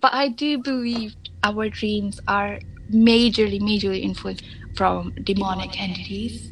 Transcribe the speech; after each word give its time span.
But 0.00 0.14
I 0.14 0.28
do 0.28 0.58
believe 0.58 1.16
our 1.42 1.68
dreams 1.68 2.20
are 2.28 2.60
majorly, 2.90 3.60
majorly 3.60 4.02
influenced 4.02 4.44
from 4.74 5.12
demonic, 5.24 5.80
entities. 5.80 6.48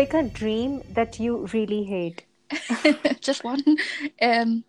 pick 0.00 0.14
a 0.14 0.22
dream 0.22 0.82
that 0.88 1.20
you 1.20 1.46
really 1.52 1.84
hate. 1.84 2.24
Just 3.20 3.44
one. 3.44 3.62
Um, 4.22 4.64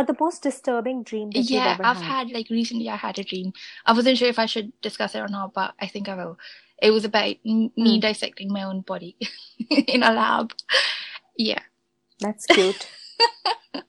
or 0.00 0.04
the 0.04 0.16
most 0.18 0.42
disturbing 0.42 1.02
dream 1.02 1.30
that 1.30 1.50
yeah, 1.50 1.76
I've 1.78 1.96
had. 1.98 2.26
had. 2.28 2.30
Like 2.30 2.48
recently, 2.48 2.88
I 2.88 2.96
had 2.96 3.18
a 3.18 3.24
dream. 3.24 3.52
I 3.84 3.92
wasn't 3.92 4.16
sure 4.16 4.28
if 4.28 4.38
I 4.38 4.46
should 4.46 4.72
discuss 4.80 5.14
it 5.14 5.20
or 5.20 5.28
not, 5.28 5.52
but 5.52 5.74
I 5.78 5.86
think 5.86 6.08
I 6.08 6.16
will. 6.16 6.38
It 6.82 6.90
was 6.90 7.04
about 7.04 7.36
me 7.44 7.70
mm. 7.78 8.00
dissecting 8.00 8.50
my 8.50 8.62
own 8.62 8.80
body 8.80 9.16
in 9.70 10.02
a 10.02 10.12
lab. 10.12 10.52
Yeah, 11.36 11.60
that's 12.18 12.46
cute. 12.46 12.88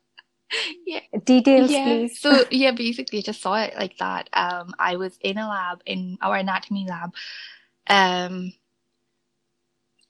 yeah 0.86 1.00
details 1.24 1.72
yeah. 1.72 1.86
please 1.86 2.20
so 2.20 2.44
yeah 2.52 2.72
basically 2.72 3.20
I 3.20 3.22
just 3.22 3.42
saw 3.42 3.56
it 3.56 3.74
like 3.78 3.98
that 4.00 4.30
um 4.34 4.74
i 4.78 4.98
was 4.98 5.18
in 5.22 5.38
a 5.38 5.48
lab 5.48 5.82
in 5.86 6.18
our 6.22 6.36
anatomy 6.36 6.86
lab 6.90 7.14
um 7.88 8.52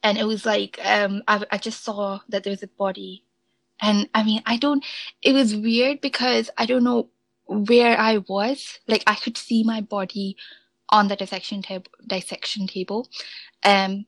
and 0.02 0.18
it 0.18 0.24
was 0.24 0.44
like 0.44 0.80
um 0.84 1.22
I, 1.28 1.44
I 1.52 1.58
just 1.58 1.84
saw 1.84 2.18
that 2.28 2.42
there's 2.42 2.64
a 2.64 2.66
body 2.66 3.24
and 3.82 4.08
i 4.14 4.22
mean 4.22 4.42
i 4.46 4.56
don't 4.56 4.84
it 5.20 5.32
was 5.32 5.54
weird 5.54 6.00
because 6.00 6.48
i 6.56 6.64
don't 6.64 6.84
know 6.84 7.08
where 7.46 7.98
i 7.98 8.18
was. 8.28 8.78
Like 8.88 9.02
i 9.06 9.14
could 9.14 9.36
see 9.36 9.62
my 9.62 9.80
body 9.80 10.36
on 10.88 11.08
the 11.08 11.16
dissection 11.16 11.62
table 11.62 11.90
dissection 12.06 12.66
table. 12.66 13.08
Um 13.62 14.06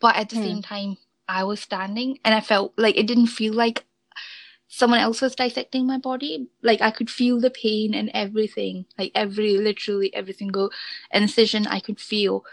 but 0.00 0.16
at 0.16 0.30
the 0.30 0.36
hmm. 0.36 0.42
same 0.42 0.62
time 0.62 0.96
i 1.28 1.44
was 1.44 1.60
standing 1.60 2.18
and 2.24 2.34
i 2.34 2.40
felt 2.40 2.72
like 2.76 2.96
it 2.96 3.06
didn't 3.06 3.26
feel 3.26 3.52
like 3.52 3.84
someone 4.68 5.00
else 5.00 5.20
was 5.20 5.34
dissecting 5.34 5.86
my 5.86 5.98
body. 5.98 6.48
Like 6.62 6.80
i 6.80 6.90
could 6.90 7.10
feel 7.10 7.40
the 7.40 7.50
pain 7.50 7.94
and 7.94 8.10
everything. 8.14 8.86
Like 8.98 9.12
every 9.14 9.58
literally 9.58 10.14
every 10.14 10.32
single 10.32 10.70
incision 11.12 11.66
i 11.66 11.80
could 11.80 12.00
feel. 12.00 12.44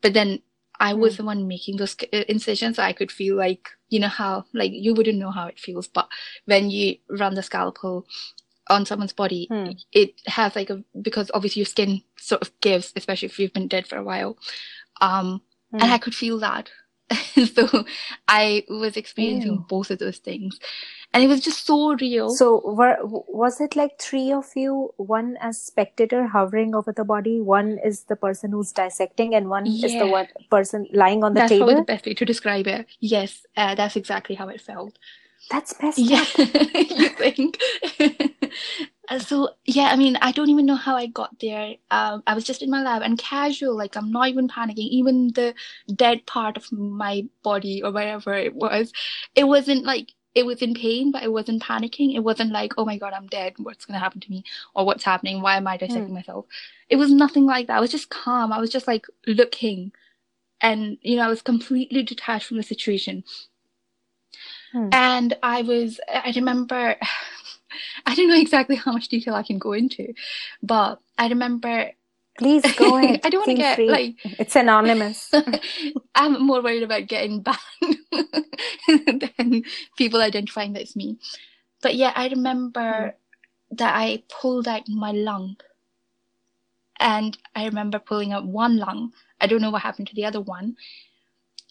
But 0.00 0.14
then 0.14 0.42
I 0.82 0.94
was 0.94 1.14
mm. 1.14 1.16
the 1.18 1.24
one 1.24 1.48
making 1.48 1.76
those 1.76 1.96
uh, 2.12 2.24
incisions. 2.28 2.78
I 2.78 2.92
could 2.92 3.12
feel 3.12 3.36
like, 3.36 3.68
you 3.88 4.00
know, 4.00 4.08
how, 4.08 4.44
like, 4.52 4.72
you 4.74 4.94
wouldn't 4.94 5.18
know 5.18 5.30
how 5.30 5.46
it 5.46 5.60
feels, 5.60 5.86
but 5.86 6.08
when 6.46 6.70
you 6.70 6.96
run 7.08 7.34
the 7.34 7.42
scalpel 7.42 8.04
on 8.68 8.84
someone's 8.84 9.12
body, 9.12 9.46
mm. 9.50 9.78
it 9.92 10.20
has 10.26 10.56
like 10.56 10.70
a, 10.70 10.82
because 11.00 11.30
obviously 11.34 11.60
your 11.60 11.66
skin 11.66 12.02
sort 12.18 12.42
of 12.42 12.50
gives, 12.60 12.92
especially 12.96 13.26
if 13.26 13.38
you've 13.38 13.52
been 13.52 13.68
dead 13.68 13.86
for 13.86 13.96
a 13.96 14.04
while. 14.04 14.36
Um, 15.00 15.40
and 15.72 15.84
I 15.84 15.98
could 15.98 16.14
feel 16.14 16.38
that. 16.40 16.70
so 17.54 17.84
I 18.28 18.64
was 18.68 18.96
experiencing 18.96 19.52
Ew. 19.52 19.64
both 19.68 19.90
of 19.90 19.98
those 19.98 20.18
things. 20.18 20.58
And 21.14 21.22
it 21.22 21.26
was 21.26 21.40
just 21.40 21.66
so 21.66 21.94
real. 21.94 22.30
So 22.30 22.62
were, 22.64 22.96
was 23.02 23.60
it 23.60 23.76
like 23.76 24.00
three 24.00 24.32
of 24.32 24.46
you 24.56 24.94
one 24.96 25.36
as 25.40 25.60
spectator 25.60 26.26
hovering 26.26 26.74
over 26.74 26.90
the 26.90 27.04
body 27.04 27.40
one 27.40 27.78
is 27.84 28.04
the 28.04 28.16
person 28.16 28.50
who's 28.50 28.72
dissecting 28.72 29.34
and 29.34 29.50
one 29.50 29.66
yeah. 29.66 29.86
is 29.86 29.92
the 29.92 30.06
one 30.06 30.28
person 30.50 30.88
lying 30.92 31.22
on 31.22 31.34
the 31.34 31.40
that's 31.40 31.50
table? 31.50 31.66
that's 31.66 31.80
the 31.80 31.84
best 31.84 32.06
way 32.06 32.14
to 32.14 32.24
describe 32.24 32.66
it. 32.66 32.86
Yes 33.00 33.44
uh, 33.56 33.74
that's 33.74 33.96
exactly 33.96 34.34
how 34.34 34.48
it 34.48 34.60
felt. 34.60 34.98
That's 35.50 35.74
best 35.74 35.98
yeah. 35.98 36.24
you 36.38 37.08
think 37.10 37.60
so 39.18 39.50
yeah 39.64 39.88
i 39.90 39.96
mean 39.96 40.16
i 40.22 40.30
don't 40.32 40.48
even 40.48 40.64
know 40.64 40.76
how 40.76 40.96
i 40.96 41.06
got 41.06 41.38
there 41.40 41.74
um, 41.90 42.22
i 42.26 42.34
was 42.34 42.44
just 42.44 42.62
in 42.62 42.70
my 42.70 42.82
lab 42.82 43.02
and 43.02 43.18
casual 43.18 43.76
like 43.76 43.96
i'm 43.96 44.10
not 44.12 44.28
even 44.28 44.48
panicking 44.48 44.88
even 44.88 45.28
the 45.32 45.54
dead 45.94 46.24
part 46.26 46.56
of 46.56 46.70
my 46.72 47.24
body 47.42 47.82
or 47.82 47.90
wherever 47.90 48.32
it 48.32 48.54
was 48.54 48.92
it 49.34 49.44
wasn't 49.44 49.84
like 49.84 50.12
it 50.34 50.46
was 50.46 50.62
in 50.62 50.74
pain, 50.74 51.10
but 51.10 51.22
it 51.22 51.32
wasn't 51.32 51.62
panicking. 51.62 52.14
It 52.14 52.20
wasn't 52.20 52.52
like, 52.52 52.72
oh 52.78 52.84
my 52.84 52.96
god, 52.96 53.12
I'm 53.12 53.26
dead. 53.26 53.54
What's 53.58 53.84
going 53.84 53.96
to 53.96 54.02
happen 54.02 54.20
to 54.20 54.30
me? 54.30 54.44
Or 54.74 54.86
what's 54.86 55.04
happening? 55.04 55.42
Why 55.42 55.56
am 55.56 55.66
I 55.66 55.76
dissecting 55.76 56.08
mm. 56.08 56.14
myself? 56.14 56.46
It 56.88 56.96
was 56.96 57.12
nothing 57.12 57.44
like 57.44 57.66
that. 57.66 57.76
I 57.76 57.80
was 57.80 57.90
just 57.90 58.08
calm. 58.08 58.52
I 58.52 58.58
was 58.58 58.70
just 58.70 58.86
like 58.86 59.06
looking. 59.26 59.92
And, 60.60 60.96
you 61.02 61.16
know, 61.16 61.24
I 61.24 61.28
was 61.28 61.42
completely 61.42 62.02
detached 62.02 62.46
from 62.46 62.56
the 62.56 62.62
situation. 62.62 63.24
Mm. 64.74 64.94
And 64.94 65.36
I 65.42 65.62
was, 65.62 66.00
I 66.08 66.32
remember, 66.34 66.96
I 68.12 68.14
don't 68.14 68.28
know 68.28 68.38
exactly 68.38 68.76
how 68.76 68.92
much 68.92 69.08
detail 69.08 69.34
I 69.34 69.42
can 69.42 69.58
go 69.58 69.72
into, 69.72 70.12
but 70.62 71.00
I 71.18 71.28
remember 71.28 71.92
Please 72.38 72.62
go 72.76 72.96
ahead. 73.02 73.20
I 73.24 73.30
don't 73.30 73.40
want 73.40 73.50
to 73.50 73.54
get 73.54 73.76
free. 73.76 73.88
like 73.88 74.16
it's 74.24 74.56
anonymous. 74.56 75.30
I'm 76.14 76.42
more 76.44 76.62
worried 76.62 76.82
about 76.82 77.06
getting 77.06 77.40
banned 77.42 77.60
than 79.38 79.64
people 79.96 80.20
identifying 80.20 80.72
that 80.74 80.82
it's 80.82 80.96
me. 80.96 81.18
But 81.82 81.94
yeah, 81.94 82.12
I 82.14 82.28
remember 82.28 82.80
mm. 82.80 83.14
that 83.78 83.94
I 83.96 84.22
pulled 84.28 84.68
out 84.68 84.88
my 84.88 85.12
lung. 85.12 85.56
And 87.00 87.36
I 87.56 87.64
remember 87.64 87.98
pulling 87.98 88.32
out 88.32 88.46
one 88.46 88.76
lung. 88.76 89.12
I 89.40 89.46
don't 89.46 89.60
know 89.60 89.70
what 89.70 89.82
happened 89.82 90.08
to 90.08 90.14
the 90.14 90.24
other 90.24 90.40
one. 90.40 90.76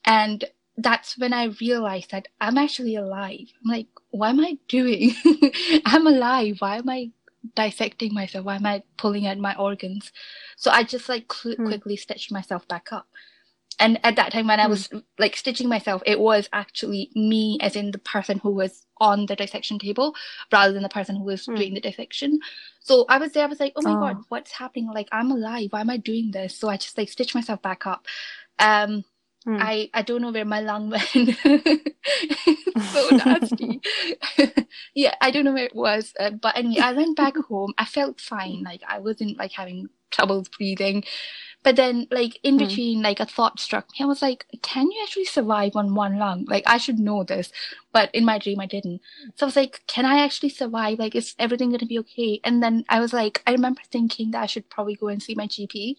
And 0.05 0.43
that's 0.83 1.17
when 1.17 1.33
I 1.33 1.45
realized 1.59 2.11
that 2.11 2.27
I'm 2.39 2.57
actually 2.57 2.95
alive. 2.95 3.47
I'm 3.63 3.71
like, 3.71 3.87
what 4.11 4.29
am 4.29 4.39
I 4.39 4.57
doing? 4.67 5.13
I'm 5.85 6.07
alive. 6.07 6.57
Why 6.59 6.77
am 6.77 6.89
I 6.89 7.11
dissecting 7.55 8.13
myself? 8.13 8.45
Why 8.45 8.55
am 8.55 8.65
I 8.65 8.83
pulling 8.97 9.27
out 9.27 9.37
my 9.37 9.55
organs? 9.55 10.11
So 10.57 10.71
I 10.71 10.83
just 10.83 11.09
like 11.09 11.31
cl- 11.31 11.55
mm. 11.55 11.65
quickly 11.65 11.97
stitched 11.97 12.31
myself 12.31 12.67
back 12.67 12.91
up. 12.91 13.07
And 13.79 13.99
at 14.03 14.15
that 14.17 14.31
time, 14.31 14.47
when 14.47 14.59
mm. 14.59 14.61
I 14.61 14.65
hmm. 14.65 14.71
was 14.71 14.89
like 15.17 15.35
stitching 15.35 15.67
myself, 15.67 16.03
it 16.05 16.19
was 16.19 16.47
actually 16.53 17.09
me, 17.15 17.57
as 17.61 17.75
in 17.75 17.89
the 17.89 17.97
person 17.97 18.37
who 18.37 18.51
was 18.51 18.85
on 18.97 19.25
the 19.25 19.35
dissection 19.35 19.79
table, 19.79 20.13
rather 20.51 20.71
than 20.71 20.83
the 20.83 20.89
person 20.89 21.15
who 21.15 21.23
was 21.23 21.47
mm. 21.47 21.55
doing 21.55 21.73
the 21.73 21.81
dissection. 21.81 22.39
So 22.81 23.05
I 23.09 23.17
was 23.17 23.31
there. 23.31 23.43
I 23.43 23.47
was 23.47 23.59
like, 23.59 23.73
"Oh 23.75 23.81
my 23.81 23.93
oh. 23.93 23.99
god, 23.99 24.23
what's 24.29 24.51
happening? 24.51 24.91
Like, 24.93 25.07
I'm 25.11 25.31
alive. 25.31 25.69
Why 25.71 25.81
am 25.81 25.89
I 25.89 25.97
doing 25.97 26.29
this?" 26.29 26.55
So 26.55 26.69
I 26.69 26.77
just 26.77 26.95
like 26.95 27.09
stitched 27.09 27.33
myself 27.33 27.59
back 27.63 27.87
up. 27.87 28.05
Um, 28.59 29.03
Mm. 29.47 29.57
I, 29.59 29.89
I 29.93 30.03
don't 30.03 30.21
know 30.21 30.31
where 30.31 30.45
my 30.45 30.61
lung 30.61 30.91
went. 30.91 31.03
so 32.91 33.09
nasty. 33.09 33.81
yeah, 34.93 35.15
I 35.19 35.31
don't 35.31 35.45
know 35.45 35.53
where 35.53 35.65
it 35.65 35.75
was. 35.75 36.13
Uh, 36.19 36.29
but 36.29 36.55
anyway, 36.55 36.81
I 36.81 36.93
went 36.93 37.17
back 37.17 37.35
home. 37.49 37.73
I 37.77 37.85
felt 37.85 38.21
fine. 38.21 38.61
Like 38.63 38.81
I 38.87 38.99
wasn't 38.99 39.37
like 39.37 39.53
having 39.53 39.89
troubles 40.11 40.47
breathing. 40.47 41.03
But 41.63 41.75
then 41.75 42.07
like 42.11 42.39
in 42.43 42.59
hmm. 42.59 42.65
between, 42.65 42.99
mm. 42.99 43.03
like 43.03 43.19
a 43.19 43.25
thought 43.25 43.59
struck 43.59 43.87
me. 43.91 44.03
I 44.03 44.07
was 44.07 44.21
like, 44.21 44.45
can 44.61 44.91
you 44.91 44.99
actually 45.03 45.25
survive 45.25 45.75
on 45.75 45.95
one 45.95 46.19
lung? 46.19 46.45
Like 46.47 46.63
I 46.67 46.77
should 46.77 46.99
know 46.99 47.23
this. 47.23 47.51
But 47.91 48.13
in 48.13 48.25
my 48.25 48.37
dream 48.37 48.59
I 48.59 48.67
didn't. 48.67 49.01
So 49.35 49.45
I 49.45 49.47
was 49.47 49.55
like, 49.55 49.81
can 49.87 50.05
I 50.05 50.23
actually 50.23 50.49
survive? 50.49 50.99
Like 50.99 51.15
is 51.15 51.35
everything 51.39 51.71
gonna 51.71 51.87
be 51.87 51.99
okay? 51.99 52.39
And 52.43 52.61
then 52.61 52.85
I 52.89 52.99
was 52.99 53.11
like, 53.11 53.41
I 53.47 53.51
remember 53.53 53.81
thinking 53.91 54.31
that 54.31 54.43
I 54.43 54.47
should 54.47 54.69
probably 54.69 54.95
go 54.95 55.07
and 55.07 55.21
see 55.21 55.33
my 55.33 55.47
GP 55.47 55.95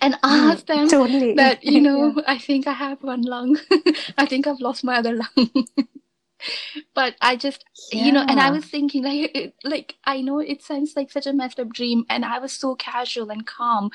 and 0.00 0.14
hmm, 0.14 0.50
ask 0.50 0.66
them 0.66 0.88
totally. 0.88 1.34
that 1.34 1.62
you 1.74 1.80
know 1.80 2.12
yeah. 2.16 2.22
i 2.26 2.38
think 2.38 2.66
i 2.66 2.72
have 2.72 3.02
one 3.02 3.22
lung 3.22 3.58
i 4.18 4.26
think 4.26 4.46
i've 4.46 4.60
lost 4.60 4.84
my 4.84 4.96
other 4.96 5.14
lung 5.14 5.66
but 6.94 7.16
i 7.20 7.34
just 7.34 7.64
yeah. 7.92 8.04
you 8.04 8.12
know 8.12 8.24
and 8.28 8.40
i 8.40 8.50
was 8.50 8.64
thinking 8.64 9.02
like 9.02 9.30
it, 9.34 9.54
like 9.64 9.96
i 10.04 10.20
know 10.20 10.38
it 10.38 10.62
sounds 10.62 10.94
like 10.94 11.10
such 11.10 11.26
a 11.26 11.32
messed 11.32 11.58
up 11.58 11.68
dream 11.70 12.04
and 12.08 12.24
i 12.24 12.38
was 12.38 12.52
so 12.52 12.74
casual 12.76 13.30
and 13.30 13.46
calm 13.46 13.90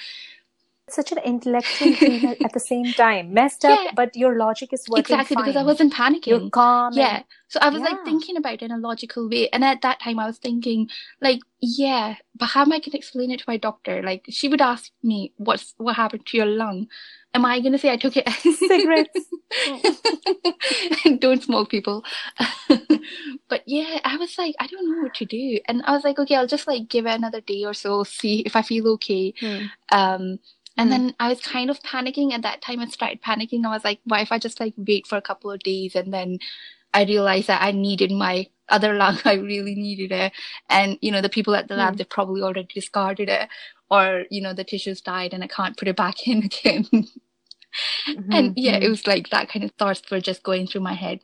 such 0.90 1.12
an 1.12 1.18
intellectual 1.20 1.94
thing 1.96 2.36
at 2.44 2.54
the 2.54 2.60
same 2.60 2.86
time. 2.94 3.34
Messed 3.34 3.64
up 3.66 3.80
yeah. 3.84 3.92
but 3.96 4.16
your 4.16 4.38
logic 4.38 4.74
is 4.74 4.86
working 4.90 5.16
exactly 5.16 5.36
fine. 5.36 5.46
because 5.46 5.56
i 5.56 5.64
wasn't 5.64 5.94
panicking. 5.94 6.28
You're 6.28 6.50
calm 6.50 6.94
yeah. 6.94 7.18
and, 7.18 7.26
so 7.48 7.60
i 7.62 7.70
was 7.70 7.82
yeah. 7.82 7.90
like 7.90 8.04
thinking 8.04 8.38
about 8.38 8.54
it 8.56 8.64
in 8.64 8.72
a 8.72 8.78
logical 8.78 9.30
way 9.30 9.50
and 9.50 9.64
at 9.64 9.82
that 9.82 10.00
time 10.02 10.20
i 10.20 10.26
was 10.26 10.38
thinking 10.38 10.90
like 11.22 11.40
yeah 11.62 12.16
but 12.36 12.48
how 12.48 12.62
am 12.62 12.72
i 12.72 12.80
going 12.80 12.92
to 12.92 12.98
explain 12.98 13.32
it 13.32 13.40
to 13.40 13.46
my 13.48 13.58
doctor? 13.58 14.02
Like 14.02 14.26
she 14.30 14.48
would 14.48 14.62
ask 14.62 14.92
me 15.02 15.34
what's 15.38 15.74
what 15.78 15.96
happened 15.96 16.26
to 16.28 16.38
your 16.38 16.48
lung? 16.48 16.88
Am 17.34 17.46
i 17.46 17.60
going 17.60 17.72
to 17.72 17.78
say 17.78 17.92
i 17.92 17.98
took 17.98 18.16
it 18.18 18.30
cigarettes. 18.58 19.26
Don't 21.20 21.44
smoke 21.44 21.70
people. 21.70 22.04
But 23.50 23.64
yeah 23.68 24.00
i 24.04 24.18
was 24.18 24.38
like 24.38 24.56
i 24.60 24.68
don't 24.68 24.90
know 24.90 25.04
what 25.04 25.14
to 25.16 25.26
do. 25.26 25.60
And 25.68 25.84
i 25.86 25.92
was 25.92 26.04
like 26.04 26.20
okay 26.20 26.36
i'll 26.36 26.48
just 26.48 26.68
like 26.68 26.90
give 26.90 27.06
it 27.06 27.16
another 27.16 27.42
day 27.42 27.64
or 27.64 27.74
so 27.74 28.04
see 28.04 28.42
if 28.42 28.56
i 28.56 28.62
feel 28.62 28.88
okay. 28.94 29.34
Hmm. 29.40 29.66
um 29.92 30.40
and 30.78 30.88
mm. 30.88 30.92
then 30.92 31.16
I 31.20 31.30
was 31.30 31.40
kind 31.40 31.70
of 31.70 31.80
panicking 31.82 32.32
at 32.34 32.42
that 32.42 32.62
time. 32.62 32.80
I 32.80 32.88
started 32.88 33.22
panicking. 33.22 33.66
I 33.66 33.70
was 33.70 33.84
like, 33.84 34.00
why 34.06 34.22
if 34.22 34.32
I 34.32 34.40
just 34.40 34.60
like 34.60 34.74
wait 34.78 35.08
for 35.08 35.18
a 35.18 35.22
couple 35.22 35.52
of 35.52 35.60
days 35.60 35.96
and 35.96 36.14
then 36.14 36.40
I 36.94 37.04
realized 37.06 37.48
that 37.48 37.62
I 37.62 37.72
needed 37.72 38.12
my 38.12 38.48
other 38.70 38.94
lung. 38.98 39.20
I 39.26 39.34
really 39.34 39.76
needed 39.76 40.12
it. 40.12 40.32
And, 40.70 40.98
you 41.02 41.12
know, 41.12 41.22
the 41.22 41.30
people 41.30 41.56
at 41.56 41.68
the 41.68 41.76
lab, 41.76 41.96
mm. 41.96 41.98
they 41.98 42.06
probably 42.06 42.42
already 42.42 42.68
discarded 42.74 43.30
it 43.30 43.50
or, 43.90 44.26
you 44.30 44.42
know, 44.42 44.54
the 44.54 44.64
tissues 44.64 45.02
died 45.02 45.34
and 45.34 45.44
I 45.44 45.48
can't 45.48 45.78
put 45.78 45.88
it 45.88 45.96
back 45.96 46.28
in 46.28 46.44
again. 46.44 46.86
mm-hmm. 46.86 48.32
And 48.32 48.58
yeah, 48.58 48.76
it 48.76 48.82
mm-hmm. 48.82 48.90
was 48.90 49.08
like 49.08 49.30
that 49.30 49.50
kind 49.50 49.64
of 49.64 49.72
thoughts 49.72 50.02
were 50.10 50.22
just 50.22 50.44
going 50.44 50.68
through 50.68 50.82
my 50.82 50.94
head. 50.94 51.20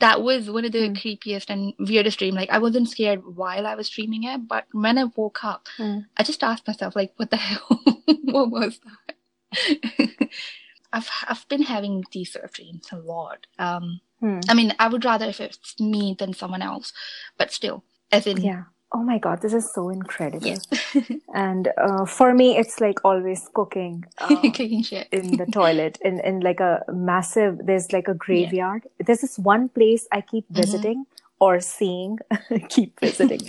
That 0.00 0.22
was 0.22 0.50
one 0.50 0.64
of 0.64 0.72
the 0.72 0.88
mm. 0.88 0.96
creepiest 0.96 1.46
and 1.48 1.74
weirdest 1.78 2.18
dream. 2.18 2.34
Like 2.34 2.50
I 2.50 2.58
wasn't 2.58 2.88
scared 2.88 3.22
while 3.24 3.66
I 3.66 3.74
was 3.74 3.90
dreaming 3.90 4.24
it, 4.24 4.46
but 4.46 4.66
when 4.72 4.98
I 4.98 5.04
woke 5.16 5.44
up, 5.44 5.66
mm. 5.78 6.04
I 6.16 6.22
just 6.22 6.44
asked 6.44 6.66
myself, 6.66 6.94
like, 6.94 7.12
what 7.16 7.30
the 7.30 7.36
hell? 7.48 7.80
what 8.24 8.50
was 8.50 8.80
that? 8.80 10.28
I've 10.92 11.10
I've 11.26 11.48
been 11.48 11.62
having 11.62 12.04
these 12.12 12.32
sort 12.32 12.44
of 12.44 12.52
dreams 12.52 12.88
a 12.92 12.96
lot. 12.96 13.46
Um, 13.58 14.00
hmm. 14.20 14.40
I 14.48 14.54
mean, 14.54 14.72
I 14.78 14.88
would 14.88 15.04
rather 15.04 15.26
if 15.26 15.40
it's 15.40 15.78
me 15.78 16.16
than 16.18 16.32
someone 16.32 16.62
else, 16.62 16.92
but 17.36 17.52
still, 17.52 17.84
as 18.10 18.26
in, 18.26 18.38
yeah. 18.38 18.64
Oh 18.90 19.02
my 19.02 19.18
god, 19.18 19.42
this 19.42 19.52
is 19.52 19.70
so 19.70 19.90
incredible. 19.90 20.56
And 21.34 21.68
uh, 21.76 22.06
for 22.06 22.32
me, 22.32 22.56
it's 22.56 22.80
like 22.80 23.04
always 23.04 23.48
cooking, 23.52 24.04
uh, 24.18 24.28
cooking 24.40 24.82
shit 24.82 25.08
in 25.12 25.36
the 25.36 25.46
toilet, 25.46 25.98
in 26.02 26.20
in 26.20 26.40
like 26.40 26.60
a 26.60 26.84
massive. 26.92 27.58
There's 27.64 27.92
like 27.92 28.08
a 28.08 28.14
graveyard. 28.14 28.82
Yeah. 28.84 29.04
There's 29.06 29.20
this 29.20 29.38
one 29.38 29.68
place 29.68 30.08
I 30.10 30.22
keep 30.22 30.44
mm-hmm. 30.44 30.60
visiting 30.62 31.04
mm-hmm. 31.04 31.44
or 31.44 31.60
seeing, 31.60 32.18
keep 32.70 32.98
visiting. 32.98 33.42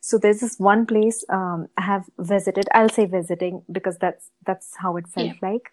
so 0.00 0.16
there's 0.16 0.40
this 0.40 0.58
one 0.58 0.86
place 0.86 1.24
um, 1.28 1.68
I 1.76 1.82
have 1.82 2.04
visited. 2.18 2.64
I'll 2.72 2.88
say 2.88 3.04
visiting 3.04 3.62
because 3.70 3.98
that's 3.98 4.30
that's 4.46 4.76
how 4.76 4.96
it 4.96 5.08
felt 5.08 5.26
yeah. 5.26 5.50
like 5.50 5.70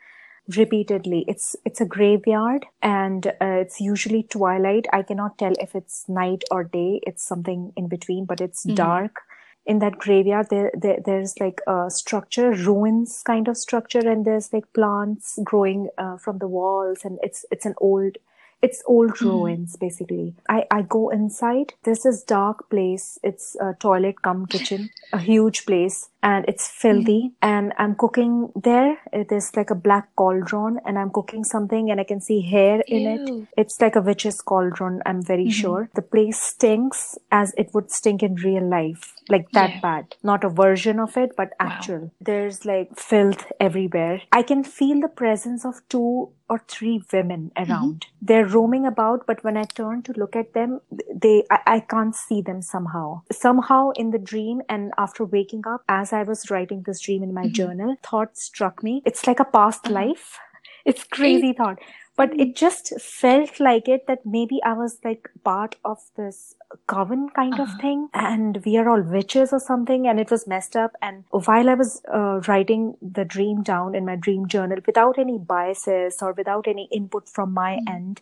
repeatedly. 0.57 1.25
It's 1.27 1.55
it's 1.65 1.81
a 1.81 1.85
graveyard 1.85 2.65
and 2.81 3.27
uh, 3.27 3.61
it's 3.63 3.79
usually 3.79 4.23
twilight. 4.23 4.85
I 4.91 5.03
cannot 5.03 5.37
tell 5.37 5.53
if 5.59 5.75
it's 5.75 6.07
night 6.07 6.43
or 6.51 6.63
day. 6.63 6.99
It's 7.03 7.23
something 7.23 7.73
in 7.75 7.87
between, 7.87 8.25
but 8.25 8.41
it's 8.41 8.65
mm-hmm. 8.65 8.75
dark. 8.75 9.21
In 9.65 9.79
that 9.79 9.97
graveyard, 9.97 10.47
there, 10.49 10.71
there 10.77 10.99
there's 11.05 11.39
like 11.39 11.61
a 11.67 11.89
structure, 11.89 12.51
ruins 12.51 13.23
kind 13.25 13.47
of 13.47 13.57
structure, 13.57 13.99
and 13.99 14.25
there's 14.25 14.51
like 14.51 14.71
plants 14.73 15.39
growing 15.43 15.87
uh, 15.97 16.17
from 16.17 16.39
the 16.39 16.49
walls, 16.49 17.05
and 17.05 17.17
it's 17.23 17.45
it's 17.49 17.65
an 17.65 17.75
old 17.77 18.17
it's 18.63 18.81
old 18.87 19.11
mm-hmm. 19.11 19.27
ruins 19.27 19.75
basically 19.75 20.33
i 20.49 20.63
i 20.71 20.81
go 20.81 21.09
inside 21.09 21.73
there's 21.83 22.03
this 22.03 22.23
dark 22.23 22.69
place 22.69 23.19
it's 23.21 23.55
a 23.67 23.73
toilet 23.79 24.21
cum 24.21 24.45
kitchen 24.45 24.89
a 25.11 25.19
huge 25.19 25.65
place 25.65 26.09
and 26.23 26.45
it's 26.47 26.67
filthy 26.69 27.21
mm. 27.23 27.31
and 27.41 27.73
i'm 27.77 27.93
cooking 28.03 28.51
there 28.55 28.97
it 29.11 29.31
is 29.31 29.51
like 29.57 29.69
a 29.69 29.75
black 29.75 30.07
cauldron 30.15 30.79
and 30.85 30.97
i'm 30.97 31.11
cooking 31.11 31.43
something 31.43 31.91
and 31.91 31.99
i 31.99 32.03
can 32.03 32.21
see 32.21 32.39
hair 32.41 32.81
in 32.87 33.01
Ew. 33.01 33.15
it 33.15 33.47
it's 33.63 33.81
like 33.81 33.97
a 33.97 34.01
witch's 34.01 34.41
cauldron 34.41 35.01
i'm 35.05 35.21
very 35.21 35.47
mm-hmm. 35.47 35.61
sure 35.61 35.89
the 35.95 36.01
place 36.01 36.39
stinks 36.39 37.17
as 37.31 37.53
it 37.57 37.73
would 37.73 37.91
stink 37.91 38.23
in 38.23 38.35
real 38.35 38.67
life 38.67 39.13
like 39.29 39.49
that 39.51 39.71
yeah. 39.71 39.79
bad 39.81 40.15
not 40.23 40.43
a 40.43 40.49
version 40.49 40.99
of 40.99 41.17
it 41.17 41.35
but 41.35 41.51
actual 41.59 41.99
wow. 41.99 42.11
there's 42.21 42.63
like 42.65 42.97
filth 42.97 43.45
everywhere 43.59 44.21
i 44.31 44.41
can 44.41 44.63
feel 44.63 45.01
the 45.01 45.13
presence 45.23 45.65
of 45.65 45.81
two 45.89 46.29
or 46.53 46.59
three 46.75 46.95
women 47.11 47.45
mm-hmm. 47.49 47.71
around 47.71 48.07
mm-hmm. 48.07 48.25
they're 48.31 48.51
roaming 48.55 48.85
about 48.93 49.27
but 49.31 49.43
when 49.43 49.61
i 49.63 49.65
turn 49.81 50.01
to 50.09 50.17
look 50.23 50.35
at 50.43 50.53
them 50.59 50.79
they 51.25 51.35
I, 51.51 51.59
I 51.75 51.79
can't 51.95 52.15
see 52.23 52.41
them 52.41 52.61
somehow 52.61 53.07
somehow 53.31 53.81
in 54.03 54.11
the 54.11 54.23
dream 54.33 54.61
and 54.69 54.91
after 54.97 55.25
waking 55.25 55.63
up 55.67 55.83
as 55.89 56.13
I 56.13 56.23
was 56.23 56.49
writing 56.49 56.83
this 56.83 57.01
dream 57.01 57.23
in 57.23 57.33
my 57.33 57.43
mm-hmm. 57.43 57.53
journal, 57.53 57.95
thought 58.03 58.37
struck 58.37 58.83
me. 58.83 59.01
It's 59.05 59.27
like 59.27 59.39
a 59.39 59.45
past 59.45 59.85
uh-huh. 59.85 59.95
life. 59.95 60.39
It's 60.85 61.05
crazy 61.05 61.53
thought. 61.53 61.79
But 62.17 62.33
it 62.33 62.39
mm-hmm. 62.39 62.53
just 62.53 62.99
felt 63.01 63.59
like 63.59 63.87
it 63.87 64.05
that 64.07 64.25
maybe 64.25 64.61
I 64.63 64.73
was 64.73 64.97
like 65.03 65.29
part 65.45 65.77
of 65.85 65.99
this 66.17 66.55
coven 66.87 67.29
kind 67.29 67.53
uh-huh. 67.53 67.63
of 67.63 67.81
thing 67.81 68.09
and 68.13 68.61
we 68.65 68.77
are 68.77 68.89
all 68.89 69.01
witches 69.01 69.53
or 69.53 69.59
something 69.59 70.07
and 70.07 70.19
it 70.19 70.31
was 70.31 70.47
messed 70.47 70.75
up. 70.75 70.93
And 71.01 71.23
while 71.29 71.69
I 71.69 71.73
was 71.73 72.01
uh, 72.13 72.41
writing 72.47 72.97
the 73.01 73.25
dream 73.25 73.63
down 73.63 73.95
in 73.95 74.05
my 74.05 74.15
dream 74.15 74.47
journal 74.47 74.79
without 74.85 75.17
any 75.17 75.37
biases 75.37 76.21
or 76.21 76.33
without 76.33 76.67
any 76.67 76.87
input 76.91 77.29
from 77.29 77.53
my 77.53 77.73
mm-hmm. 77.73 77.95
end, 77.95 78.21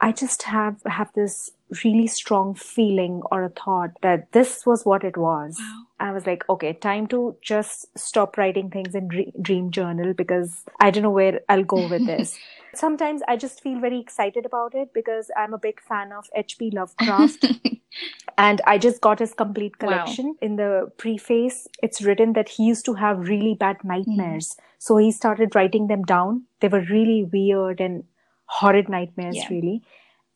I 0.00 0.12
just 0.12 0.42
have 0.42 0.82
have 0.84 1.12
this 1.14 1.50
really 1.84 2.06
strong 2.06 2.54
feeling 2.54 3.22
or 3.30 3.44
a 3.44 3.48
thought 3.48 3.90
that 4.02 4.30
this 4.32 4.66
was 4.66 4.84
what 4.84 5.04
it 5.04 5.16
was. 5.16 5.56
Wow. 5.58 5.84
I 6.00 6.12
was 6.12 6.26
like, 6.26 6.44
okay, 6.48 6.72
time 6.74 7.06
to 7.08 7.36
just 7.40 7.86
stop 7.96 8.36
writing 8.36 8.70
things 8.70 8.94
in 8.94 9.32
dream 9.40 9.70
journal 9.70 10.12
because 10.12 10.64
I 10.80 10.90
don't 10.90 11.04
know 11.04 11.10
where 11.10 11.40
I'll 11.48 11.64
go 11.64 11.88
with 11.88 12.06
this. 12.12 12.38
Sometimes 12.78 13.22
I 13.28 13.36
just 13.36 13.62
feel 13.62 13.80
very 13.80 13.98
excited 13.98 14.46
about 14.46 14.74
it 14.74 14.92
because 14.92 15.30
I'm 15.36 15.54
a 15.54 15.58
big 15.58 15.80
fan 15.80 16.12
of 16.12 16.28
H.P. 16.34 16.70
Lovecraft. 16.72 17.46
and 18.38 18.60
I 18.66 18.78
just 18.78 19.00
got 19.00 19.18
his 19.18 19.34
complete 19.34 19.78
collection. 19.78 20.26
Wow. 20.26 20.34
In 20.40 20.56
the 20.56 20.92
preface, 20.96 21.68
it's 21.82 22.02
written 22.02 22.32
that 22.34 22.48
he 22.48 22.64
used 22.64 22.84
to 22.86 22.94
have 22.94 23.28
really 23.28 23.54
bad 23.54 23.82
nightmares. 23.84 24.54
Mm. 24.54 24.64
So 24.78 24.96
he 24.96 25.12
started 25.12 25.54
writing 25.54 25.86
them 25.86 26.02
down. 26.02 26.44
They 26.60 26.68
were 26.68 26.84
really 26.90 27.24
weird 27.24 27.80
and 27.80 28.04
horrid 28.46 28.88
nightmares, 28.88 29.36
yeah. 29.36 29.48
really 29.48 29.82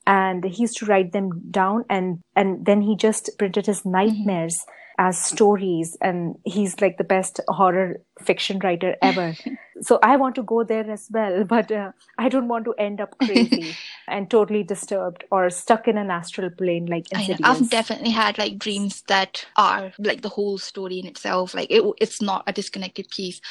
and 0.09 0.43
he 0.43 0.63
used 0.63 0.79
to 0.79 0.87
write 0.87 1.13
them 1.13 1.31
down 1.51 1.85
and 1.89 2.19
and 2.35 2.65
then 2.65 2.81
he 2.81 2.97
just 2.97 3.31
printed 3.39 3.67
his 3.67 3.81
mm-hmm. 3.81 3.93
nightmares 3.93 4.57
mm-hmm. 4.57 5.07
as 5.07 5.23
stories 5.23 5.97
and 6.01 6.35
he's 6.45 6.81
like 6.81 6.97
the 6.97 7.05
best 7.05 7.41
horror 7.47 8.01
fiction 8.21 8.59
writer 8.61 8.97
ever 9.03 9.35
so 9.81 9.99
i 10.03 10.17
want 10.17 10.35
to 10.35 10.43
go 10.43 10.65
there 10.65 10.91
as 10.91 11.07
well 11.13 11.45
but 11.55 11.71
uh, 11.71 11.93
i 12.17 12.29
don't 12.29 12.49
want 12.49 12.65
to 12.65 12.75
end 12.79 13.01
up 13.01 13.17
crazy 13.19 13.77
and 14.09 14.31
totally 14.31 14.63
disturbed 14.63 15.25
or 15.31 15.51
stuck 15.51 15.87
in 15.87 15.99
an 15.99 16.11
astral 16.11 16.51
plane 16.51 16.87
like 16.87 17.07
i've 17.15 17.71
definitely 17.71 18.11
had 18.11 18.39
like 18.39 18.59
dreams 18.59 19.03
that 19.09 19.47
are 19.57 19.93
like 19.99 20.23
the 20.23 20.35
whole 20.41 20.59
story 20.59 20.99
in 20.99 21.07
itself 21.07 21.55
like 21.55 21.71
it, 21.71 21.85
it's 22.01 22.23
not 22.23 22.43
a 22.47 22.53
disconnected 22.53 23.09
piece 23.11 23.43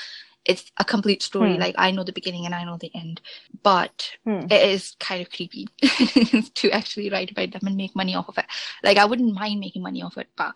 it's 0.47 0.71
a 0.77 0.85
complete 0.85 1.21
story. 1.21 1.55
Hmm. 1.55 1.61
Like 1.61 1.75
I 1.77 1.91
know 1.91 2.03
the 2.03 2.13
beginning 2.13 2.45
and 2.45 2.55
I 2.55 2.63
know 2.63 2.77
the 2.77 2.91
end, 2.95 3.21
but 3.63 4.11
hmm. 4.23 4.45
it 4.49 4.69
is 4.69 4.95
kind 4.99 5.21
of 5.21 5.29
creepy 5.29 5.67
to 6.55 6.71
actually 6.71 7.09
write 7.09 7.31
about 7.31 7.51
them 7.51 7.67
and 7.67 7.75
make 7.75 7.95
money 7.95 8.15
off 8.15 8.29
of 8.29 8.37
it. 8.37 8.45
Like 8.83 8.97
I 8.97 9.05
wouldn't 9.05 9.35
mind 9.35 9.59
making 9.59 9.83
money 9.83 10.01
off 10.01 10.17
it, 10.17 10.29
but 10.35 10.53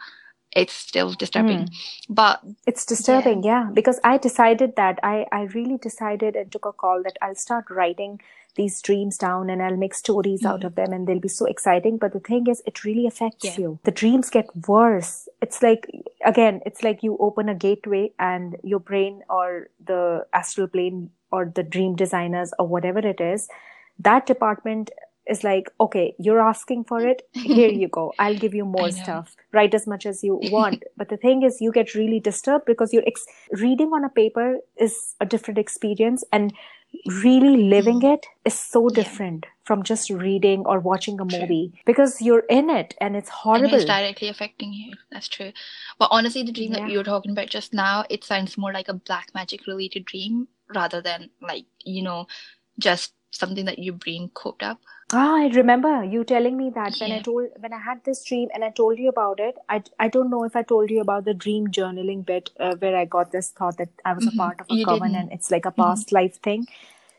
it's 0.54 0.74
still 0.74 1.14
disturbing. 1.14 1.68
Hmm. 1.68 2.14
But 2.14 2.42
it's 2.66 2.86
disturbing, 2.86 3.44
yeah. 3.44 3.66
yeah. 3.66 3.70
Because 3.74 4.00
I 4.04 4.18
decided 4.18 4.76
that 4.78 5.00
I 5.04 5.26
I 5.32 5.44
really 5.54 5.78
decided 5.78 6.36
and 6.36 6.52
took 6.52 6.66
a 6.66 6.72
call 6.72 7.04
that 7.04 7.18
I'll 7.22 7.36
start 7.36 7.70
writing 7.70 8.22
these 8.56 8.82
dreams 8.82 9.18
down 9.18 9.50
and 9.50 9.62
I'll 9.62 9.78
make 9.78 9.94
stories 9.94 10.42
mm-hmm. 10.42 10.52
out 10.52 10.64
of 10.64 10.76
them 10.76 10.94
and 10.94 11.08
they'll 11.08 11.20
be 11.20 11.28
so 11.28 11.46
exciting. 11.46 11.98
But 11.98 12.14
the 12.14 12.20
thing 12.20 12.48
is, 12.48 12.62
it 12.66 12.84
really 12.84 13.08
affects 13.08 13.46
yeah. 13.46 13.58
you. 13.58 13.80
The 13.84 13.92
dreams 13.92 14.30
get 14.30 14.48
worse. 14.68 15.28
It's 15.42 15.62
like, 15.62 15.88
again, 16.26 16.62
it's 16.66 16.84
like 16.84 17.04
you 17.04 17.18
open 17.20 17.50
a 17.50 17.56
gateway 17.56 18.12
and 18.20 18.58
your 18.64 18.80
brain 18.80 19.22
or 19.30 19.70
the 19.86 20.26
astral 20.34 20.68
plane 20.68 21.10
or 21.32 21.52
the 21.54 21.64
dream 21.64 21.96
designers 21.96 22.52
or 22.60 22.68
whatever 22.68 23.00
it 23.00 23.22
is, 23.22 23.48
that 24.00 24.26
department 24.26 24.92
is 25.28 25.44
like, 25.44 25.72
okay, 25.80 26.16
you're 26.20 26.42
asking 26.42 26.84
for 26.84 27.06
it. 27.06 27.22
Here 27.34 27.70
you 27.70 27.88
go. 27.88 28.14
I'll 28.20 28.38
give 28.38 28.54
you 28.54 28.66
more 28.78 28.92
stuff. 28.92 29.36
Write 29.52 29.74
as 29.74 29.88
much 29.88 30.06
as 30.06 30.24
you 30.24 30.40
want. 30.52 30.84
but 30.98 31.10
the 31.10 31.18
thing 31.18 31.44
is, 31.44 31.62
you 31.62 31.72
get 31.72 31.96
really 31.96 32.20
disturbed 32.20 32.66
because 32.66 32.94
you're 32.94 33.08
ex- 33.08 33.26
reading 33.52 33.94
on 33.94 34.04
a 34.04 34.10
paper 34.10 34.58
is 34.78 35.16
a 35.22 35.26
different 35.26 35.58
experience 35.58 36.24
and 36.32 36.54
really 37.24 37.64
living 37.64 38.02
mm. 38.02 38.14
it 38.14 38.26
is 38.46 38.58
so 38.58 38.90
different 38.90 39.46
yeah. 39.46 39.52
from 39.64 39.84
just 39.84 40.10
reading 40.10 40.66
or 40.66 40.80
watching 40.80 41.20
a 41.20 41.26
movie 41.26 41.70
true. 41.70 41.80
because 41.86 42.22
you're 42.22 42.46
in 42.50 42.70
it 42.70 42.94
and 43.00 43.16
it's 43.16 43.30
horrible. 43.30 43.66
And 43.66 43.74
it's 43.76 43.86
directly 43.86 44.28
affecting 44.28 44.74
you. 44.74 44.94
That's 45.12 45.28
true. 45.28 45.52
But 45.98 46.10
honestly, 46.12 46.44
the 46.44 46.52
dream 46.52 46.74
yeah. 46.74 46.82
that 46.82 46.92
you 46.92 46.98
were 46.98 47.04
talking 47.04 47.32
about 47.32 47.48
just 47.48 47.74
now, 47.74 48.06
it 48.10 48.24
sounds 48.24 48.58
more 48.58 48.74
like 48.74 48.88
a 48.88 48.94
black 48.94 49.34
magic 49.34 49.68
related 49.68 50.06
dream 50.06 50.48
rather 50.74 51.02
than 51.02 51.30
like, 51.42 51.66
you 51.84 52.04
know, 52.04 52.28
just 52.80 53.14
something 53.32 53.66
that 53.66 53.80
your 53.80 53.96
brain 53.96 54.30
cooked 54.34 54.64
up. 54.64 54.80
Ah, 55.14 55.36
I 55.36 55.48
remember 55.48 56.04
you 56.06 56.24
telling 56.24 56.56
me 56.58 56.70
that 56.70 57.00
yeah. 57.00 57.08
when 57.08 57.18
I 57.18 57.22
told 57.22 57.50
when 57.60 57.74
I 57.74 57.80
had 57.80 58.04
this 58.06 58.24
dream 58.24 58.50
and 58.54 58.64
I 58.64 58.70
told 58.70 58.98
you 58.98 59.10
about 59.10 59.40
it. 59.40 59.58
I, 59.68 59.84
I 60.00 60.08
don't 60.08 60.30
know 60.30 60.44
if 60.46 60.56
I 60.56 60.64
told 60.64 60.90
you 60.90 61.02
about 61.02 61.26
the 61.26 61.34
dream 61.34 61.68
journaling 61.68 62.26
bit 62.26 62.50
uh, 62.60 62.76
where 62.76 62.96
I 62.96 63.04
got 63.06 63.32
this 63.32 63.50
thought 63.50 63.78
that 63.78 63.90
I 64.06 64.14
was 64.14 64.26
mm-hmm. 64.26 64.40
a 64.40 64.44
part 64.44 64.62
of 64.62 64.68
a 64.70 64.74
you 64.74 64.86
coven 64.86 65.12
didn't. 65.12 65.24
and 65.24 65.32
it's 65.34 65.52
like 65.52 65.66
a 65.66 65.72
mm-hmm. 65.72 65.82
past 65.82 66.08
mm-hmm. 66.08 66.16
life 66.16 66.42
thing. 66.42 66.66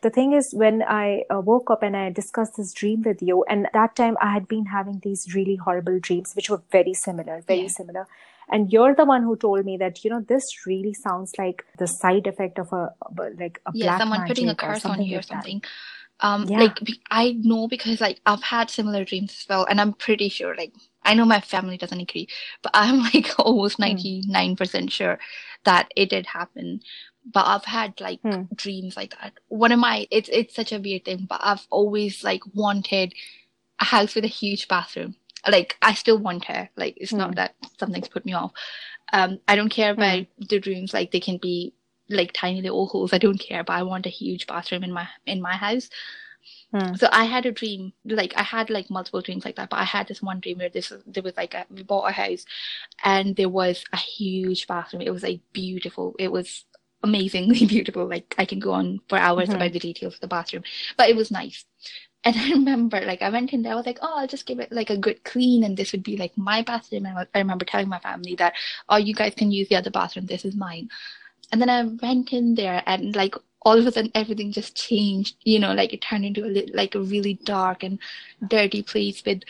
The 0.00 0.11
thing 0.11 0.33
is, 0.33 0.52
when 0.52 0.83
I 0.83 1.25
uh, 1.33 1.40
woke 1.40 1.71
up 1.71 1.85
and 1.85 1.97
I 1.97 2.11
discussed 2.11 2.57
this 2.57 2.73
dream 2.73 3.02
with 3.02 3.23
you, 3.23 3.45
and 3.45 3.69
that 3.73 3.95
time 3.95 4.16
I 4.21 4.33
had 4.33 4.49
been 4.49 4.66
having 4.66 4.99
these 5.04 5.33
really 5.33 5.54
horrible 5.54 6.00
dreams, 6.00 6.33
which 6.35 6.50
were 6.50 6.62
very 6.73 6.95
similar, 6.95 7.42
very 7.47 7.62
yeah. 7.62 7.69
similar 7.69 8.09
and 8.49 8.73
you're 8.73 8.95
the 8.95 9.04
one 9.04 9.23
who 9.23 9.37
told 9.37 9.64
me 9.64 9.76
that 9.76 10.04
you 10.04 10.11
know 10.11 10.21
this 10.21 10.66
really 10.66 10.92
sounds 10.92 11.33
like 11.38 11.64
the 11.78 11.87
side 11.87 12.26
effect 12.26 12.59
of 12.59 12.73
a 12.73 12.90
like 13.38 13.61
a 13.66 13.73
yeah 13.75 13.99
someone 13.99 14.26
putting 14.26 14.49
a 14.49 14.54
curse 14.54 14.85
on 14.85 15.02
you 15.02 15.19
or 15.19 15.23
something 15.23 15.61
that. 15.61 15.69
Um, 16.23 16.45
yeah. 16.49 16.61
like 16.61 16.79
I 17.11 17.33
know 17.43 17.67
because 17.67 18.00
like 18.00 18.21
I've 18.26 18.43
had 18.43 18.71
similar 18.71 19.05
dreams 19.05 19.37
as 19.41 19.47
well, 19.49 19.67
and 19.69 19.81
I'm 19.81 19.93
pretty 19.93 20.29
sure 20.29 20.55
like 20.55 20.73
I 21.02 21.14
know 21.14 21.25
my 21.25 21.41
family 21.41 21.76
doesn't 21.76 22.00
agree, 22.00 22.29
but 22.62 22.71
I'm 22.75 23.02
like 23.14 23.38
almost 23.38 23.76
hmm. 23.76 23.83
ninety 23.83 24.23
nine 24.26 24.57
percent 24.57 24.93
sure 24.93 25.19
that 25.64 25.93
it 25.97 26.11
did 26.11 26.26
happen. 26.26 26.81
But 27.33 27.47
I've 27.47 27.64
had 27.64 28.00
like 28.00 28.21
hmm. 28.23 28.43
dreams 28.55 28.97
like 28.97 29.14
that. 29.21 29.35
One 29.49 29.73
of 29.73 29.81
my 29.81 30.07
it's 30.11 30.29
it's 30.33 30.55
such 30.55 30.73
a 30.73 30.79
weird 30.79 31.05
thing, 31.05 31.26
but 31.29 31.41
I've 31.43 31.67
always 31.71 32.23
like 32.23 32.43
wanted 32.55 33.14
a 33.81 33.85
house 33.85 34.14
with 34.14 34.25
a 34.25 34.29
huge 34.29 34.69
bathroom. 34.69 35.17
Like 35.49 35.76
I 35.83 35.95
still 35.95 36.19
want 36.19 36.45
her. 36.45 36.69
Like 36.76 36.95
it's 36.99 37.11
hmm. 37.11 37.19
not 37.19 37.35
that 37.35 37.55
something's 37.79 38.09
put 38.09 38.25
me 38.25 38.33
off. 38.33 38.52
Um, 39.12 39.41
I 39.49 39.57
don't 39.57 39.69
care 39.69 39.93
about 39.93 40.21
hmm. 40.21 40.45
the 40.49 40.61
dreams 40.61 40.95
Like 40.95 41.11
they 41.11 41.21
can 41.21 41.38
be 41.38 41.75
like 42.09 42.32
tiny 42.32 42.62
little 42.62 42.87
holes. 42.87 43.12
I 43.12 43.18
don't 43.18 43.38
care, 43.38 43.64
but 43.64 43.75
I 43.75 43.82
want 43.82 44.06
a 44.06 44.11
huge 44.11 44.47
bathroom 44.47 44.85
in 44.85 44.92
my 44.92 45.09
in 45.26 45.40
my 45.42 45.56
house. 45.56 45.88
Hmm. 46.73 46.94
So 46.94 47.09
I 47.11 47.25
had 47.25 47.47
a 47.47 47.52
dream, 47.52 47.92
like 48.04 48.35
I 48.37 48.42
had 48.42 48.68
like 48.68 48.90
multiple 48.90 49.23
dreams 49.23 49.44
like 49.47 49.56
that, 49.56 49.71
but 49.71 49.78
I 49.78 49.85
had 49.85 50.09
this 50.09 50.21
one 50.23 50.40
dream 50.40 50.59
where 50.59 50.68
this 50.68 50.92
there 51.06 51.23
was 51.23 51.37
like 51.37 51.54
a, 51.54 51.64
we 51.71 51.82
bought 51.82 52.09
a 52.11 52.12
house, 52.12 52.44
and 53.04 53.37
there 53.37 53.49
was 53.49 53.85
a 53.92 53.97
huge 53.97 54.66
bathroom. 54.66 55.02
It 55.02 55.12
was 55.12 55.23
like 55.23 55.40
beautiful. 55.52 56.14
It 56.18 56.32
was 56.32 56.64
amazingly 57.02 57.66
beautiful. 57.75 58.06
Like 58.06 58.35
I 58.38 58.44
can 58.44 58.59
go 58.61 58.73
on 58.73 59.00
for 59.09 59.18
hours 59.18 59.50
Mhm. 59.50 59.54
about 59.54 59.73
the 59.73 59.78
details 59.80 60.14
of 60.14 60.21
the 60.21 60.28
bathroom, 60.28 60.64
but 60.99 61.09
it 61.11 61.16
was 61.16 61.30
nice. 61.30 61.64
And 62.25 62.37
I 62.38 62.50
remember, 62.52 63.00
like, 63.02 63.23
I 63.23 63.30
went 63.30 63.52
in 63.52 63.62
there. 63.62 63.73
I 63.73 63.76
was 63.76 63.87
like, 63.87 63.99
"Oh, 64.02 64.14
I'll 64.18 64.26
just 64.28 64.47
give 64.47 64.61
it 64.61 64.73
like 64.73 64.90
a 64.90 64.97
good 64.99 65.25
clean, 65.25 65.64
and 65.64 65.76
this 65.76 65.92
would 65.92 66.02
be 66.04 66.16
like 66.18 66.37
my 66.38 66.62
bathroom." 66.62 67.06
And 67.06 67.18
I 67.18 67.26
I 67.35 67.38
remember 67.40 67.64
telling 67.64 67.88
my 67.88 68.00
family 68.00 68.35
that, 68.37 68.54
"Oh, 68.88 68.97
you 68.97 69.14
guys 69.14 69.35
can 69.35 69.50
use 69.52 69.68
the 69.68 69.76
other 69.76 69.90
bathroom. 69.90 70.26
This 70.26 70.44
is 70.44 70.56
mine." 70.56 70.88
And 71.50 71.61
then 71.61 71.68
I 71.70 71.82
went 71.84 72.32
in 72.32 72.54
there, 72.54 72.82
and 72.87 73.14
like 73.14 73.34
all 73.62 73.78
of 73.78 73.87
a 73.87 73.92
sudden, 73.92 74.11
everything 74.14 74.52
just 74.52 74.75
changed. 74.76 75.37
You 75.44 75.58
know, 75.58 75.72
like 75.75 75.92
it 75.92 76.00
turned 76.02 76.25
into 76.25 76.44
a 76.46 76.66
like 76.75 76.94
a 76.94 77.00
really 77.00 77.34
dark 77.44 77.82
and 77.82 77.99
dirty 78.46 78.82
place 78.82 79.22
with, 79.25 79.42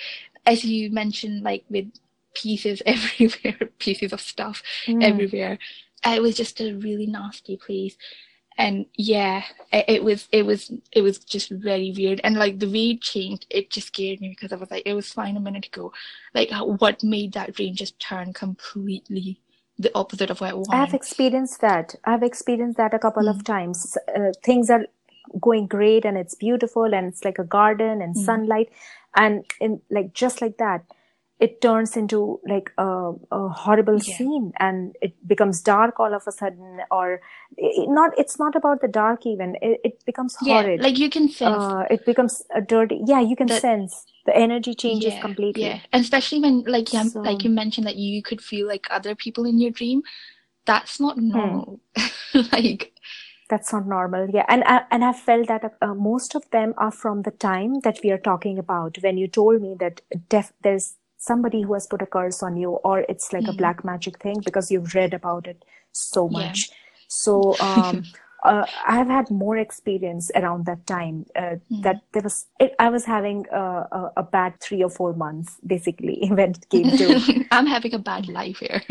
as 0.46 0.64
you 0.64 0.90
mentioned, 0.90 1.42
like 1.42 1.64
with 1.70 1.90
pieces 2.34 2.82
everywhere, 2.86 3.70
pieces 3.78 4.12
of 4.12 4.20
stuff 4.20 4.62
Mm. 4.88 5.02
everywhere. 5.02 5.58
It 6.04 6.22
was 6.22 6.36
just 6.36 6.60
a 6.60 6.74
really 6.74 7.06
nasty 7.06 7.56
place. 7.56 7.96
And 8.58 8.86
yeah, 8.96 9.44
it, 9.72 9.84
it 9.88 10.04
was 10.04 10.28
it 10.32 10.44
was 10.44 10.70
it 10.92 11.02
was 11.02 11.18
just 11.18 11.50
very 11.50 11.92
weird. 11.96 12.20
And 12.24 12.36
like 12.36 12.58
the 12.58 12.68
way 12.70 12.90
it 12.90 13.00
changed, 13.02 13.46
it 13.50 13.70
just 13.70 13.88
scared 13.88 14.20
me 14.20 14.28
because 14.28 14.52
I 14.52 14.56
was 14.56 14.70
like, 14.70 14.82
it 14.86 14.94
was 14.94 15.12
fine 15.12 15.36
a 15.36 15.40
minute 15.40 15.66
ago. 15.66 15.92
Like 16.34 16.50
what 16.52 17.02
made 17.02 17.32
that 17.32 17.54
dream 17.54 17.74
just 17.74 17.98
turn 18.00 18.32
completely 18.32 19.40
the 19.82 19.92
opposite 19.96 20.30
of 20.30 20.40
what 20.40 20.50
I 20.50 20.54
want. 20.54 20.72
I've 20.74 20.94
experienced 20.94 21.60
that. 21.62 21.96
I've 22.04 22.22
experienced 22.24 22.78
that 22.78 22.94
a 22.94 23.00
couple 23.00 23.28
of 23.28 23.38
Mm. 23.38 23.46
times. 23.46 23.98
Uh, 24.16 24.32
things 24.44 24.70
are 24.70 24.86
going 25.40 25.66
great 25.68 26.04
and 26.06 26.18
it's 26.18 26.34
beautiful 26.36 26.94
and 26.94 27.06
it's 27.08 27.24
like 27.24 27.38
a 27.38 27.44
garden 27.44 28.02
and 28.02 28.16
Mm. 28.16 28.24
sunlight 28.26 28.70
and 29.16 29.44
in 29.60 29.80
like 29.90 30.14
just 30.14 30.42
like 30.42 30.58
that 30.58 30.84
it 31.46 31.60
turns 31.60 31.96
into 31.96 32.40
like 32.48 32.70
a, 32.78 33.12
a 33.32 33.48
horrible 33.48 33.98
Yeah. 33.98 34.16
scene 34.16 34.52
and 34.58 34.96
it 35.02 35.14
becomes 35.26 35.60
dark 35.60 35.98
all 35.98 36.14
of 36.14 36.22
a 36.26 36.32
sudden 36.32 36.80
or 36.90 37.20
it, 37.56 37.88
not 37.90 38.12
it's 38.16 38.38
not 38.38 38.54
about 38.60 38.80
the 38.80 38.88
dark 38.88 39.26
even 39.26 39.56
it, 39.60 39.80
it 39.84 40.04
becomes 40.06 40.36
Yeah, 40.40 40.54
horrid 40.54 40.80
like 40.82 40.98
you 40.98 41.10
can 41.10 41.28
sense 41.28 41.52
uh, 41.52 41.84
it 41.90 42.06
becomes 42.06 42.42
a 42.54 42.60
dirty 42.60 43.00
yeah 43.06 43.20
you 43.20 43.36
can 43.36 43.48
that 43.48 43.60
sense 43.60 44.06
the 44.26 44.36
energy 44.36 44.74
changes 44.74 45.14
yeah, 45.14 45.20
completely 45.20 45.64
yeah. 45.64 45.80
And 45.92 46.02
especially 46.04 46.40
when 46.40 46.62
like 46.62 46.92
yeah, 46.92 47.02
so 47.04 47.20
like 47.20 47.44
you 47.44 47.50
mentioned 47.50 47.86
that 47.86 47.96
you 47.96 48.22
could 48.22 48.40
feel 48.40 48.68
like 48.68 48.86
other 48.90 49.14
people 49.16 49.44
in 49.44 49.58
your 49.58 49.72
dream, 49.72 50.02
that's 50.64 51.00
not 51.00 51.18
hmm. 51.18 51.28
normal. 51.28 51.80
Like 52.52 52.92
That's 53.48 53.72
not 53.72 53.86
normal. 53.86 54.28
Yeah. 54.30 54.44
And 54.48 54.64
I, 54.64 54.82
and 54.90 55.04
I've 55.04 55.18
felt 55.20 55.48
that 55.48 55.64
uh, 55.82 55.94
most 55.94 56.34
of 56.34 56.48
them 56.50 56.74
are 56.78 56.90
from 56.90 57.22
the 57.22 57.30
time 57.32 57.80
that 57.80 57.98
we 58.02 58.10
are 58.10 58.18
talking 58.18 58.58
about 58.58 58.96
when 59.02 59.18
you 59.18 59.28
told 59.28 59.60
me 59.60 59.76
that 59.80 60.00
def- 60.28 60.54
there's 60.62 60.94
somebody 61.22 61.62
who 61.62 61.72
has 61.74 61.86
put 61.86 62.02
a 62.02 62.06
curse 62.06 62.42
on 62.42 62.56
you 62.56 62.70
or 62.90 63.00
it's 63.08 63.32
like 63.32 63.46
a 63.46 63.52
mm, 63.52 63.56
black 63.62 63.84
magic 63.84 64.18
thing 64.20 64.40
because 64.44 64.70
you've 64.72 64.92
read 64.94 65.14
about 65.14 65.46
it 65.46 65.64
so 65.92 66.28
yeah. 66.28 66.38
much. 66.38 66.70
So 67.06 67.54
um, 67.60 68.02
uh, 68.44 68.66
I've 68.88 69.06
had 69.06 69.30
more 69.30 69.56
experience 69.56 70.32
around 70.34 70.66
that 70.66 70.84
time 70.86 71.26
uh, 71.36 71.56
Mm. 71.70 71.82
that 71.84 72.02
there 72.12 72.22
was, 72.22 72.46
it, 72.58 72.74
I 72.80 72.88
was 72.90 73.04
having 73.04 73.46
a, 73.52 73.60
a, 73.60 74.12
a 74.16 74.22
bad 74.24 74.58
three 74.60 74.82
or 74.82 74.90
four 74.90 75.12
months 75.14 75.58
basically 75.64 76.18
when 76.28 76.50
it 76.50 76.68
came 76.70 76.90
to 76.96 77.44
I'm 77.52 77.66
having 77.66 77.94
a 77.94 78.00
bad 78.00 78.28
life 78.28 78.58
here. 78.58 78.82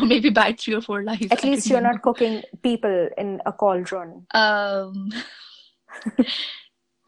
or 0.00 0.06
maybe 0.06 0.30
bad 0.30 0.58
three 0.58 0.74
or 0.74 0.80
four 0.80 1.02
lives. 1.02 1.26
at 1.30 1.44
I 1.44 1.48
least 1.48 1.68
you're 1.68 1.80
know. 1.82 1.90
not 1.92 2.00
cooking 2.02 2.42
people 2.62 3.08
in 3.18 3.42
a 3.44 3.52
cauldron. 3.52 4.26
Um, 4.32 5.10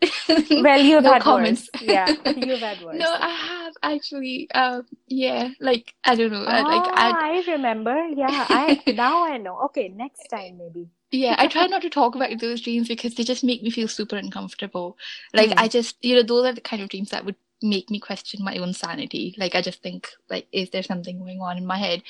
Well, 0.57 0.81
you've 0.85 1.05
no 1.05 1.15
had 1.15 1.27
comments. 1.27 1.69
worse. 1.69 1.71
Yeah, 1.81 2.15
you've 2.35 2.63
had 2.63 2.81
worse. 2.81 2.99
No, 2.99 3.15
I 3.19 3.31
have 3.31 3.75
actually. 3.83 4.51
Um, 4.53 4.87
yeah, 5.09 5.51
like 5.61 5.95
I 6.05 6.15
don't 6.15 6.31
know. 6.33 6.45
I, 6.45 6.63
like 6.63 6.89
Ah, 6.89 6.95
I, 6.95 7.17
I 7.37 7.43
remember. 7.47 8.07
Yeah, 8.09 8.47
I 8.51 8.83
now 8.91 9.23
I 9.25 9.37
know. 9.39 9.59
Okay, 9.67 9.89
next 9.89 10.29
time 10.29 10.59
maybe. 10.59 10.89
yeah, 11.11 11.37
I 11.39 11.47
try 11.47 11.67
not 11.67 11.83
to 11.83 11.91
talk 11.91 12.15
about 12.15 12.39
those 12.41 12.61
dreams 12.61 12.89
because 12.89 13.15
they 13.15 13.23
just 13.25 13.45
make 13.45 13.63
me 13.63 13.71
feel 13.71 13.89
super 13.89 14.17
uncomfortable. 14.17 14.99
Like 15.33 15.53
Hmm. 15.53 15.57
I 15.57 15.69
just, 15.69 15.97
you 16.05 16.17
know, 16.17 16.23
those 16.23 16.47
are 16.47 16.53
the 16.53 16.61
kind 16.61 16.83
of 16.83 16.89
dreams 16.89 17.11
that 17.11 17.25
would 17.25 17.37
make 17.63 17.91
me 17.91 18.01
question 18.01 18.45
my 18.45 18.57
own 18.59 18.73
sanity. 18.73 19.35
Like 19.39 19.55
I 19.55 19.63
just 19.63 19.83
think, 19.83 20.09
like, 20.29 20.49
is 20.53 20.71
there 20.71 20.83
something 20.83 21.19
going 21.19 21.41
on 21.41 21.57
in 21.59 21.67
my 21.67 21.79
head 21.79 22.03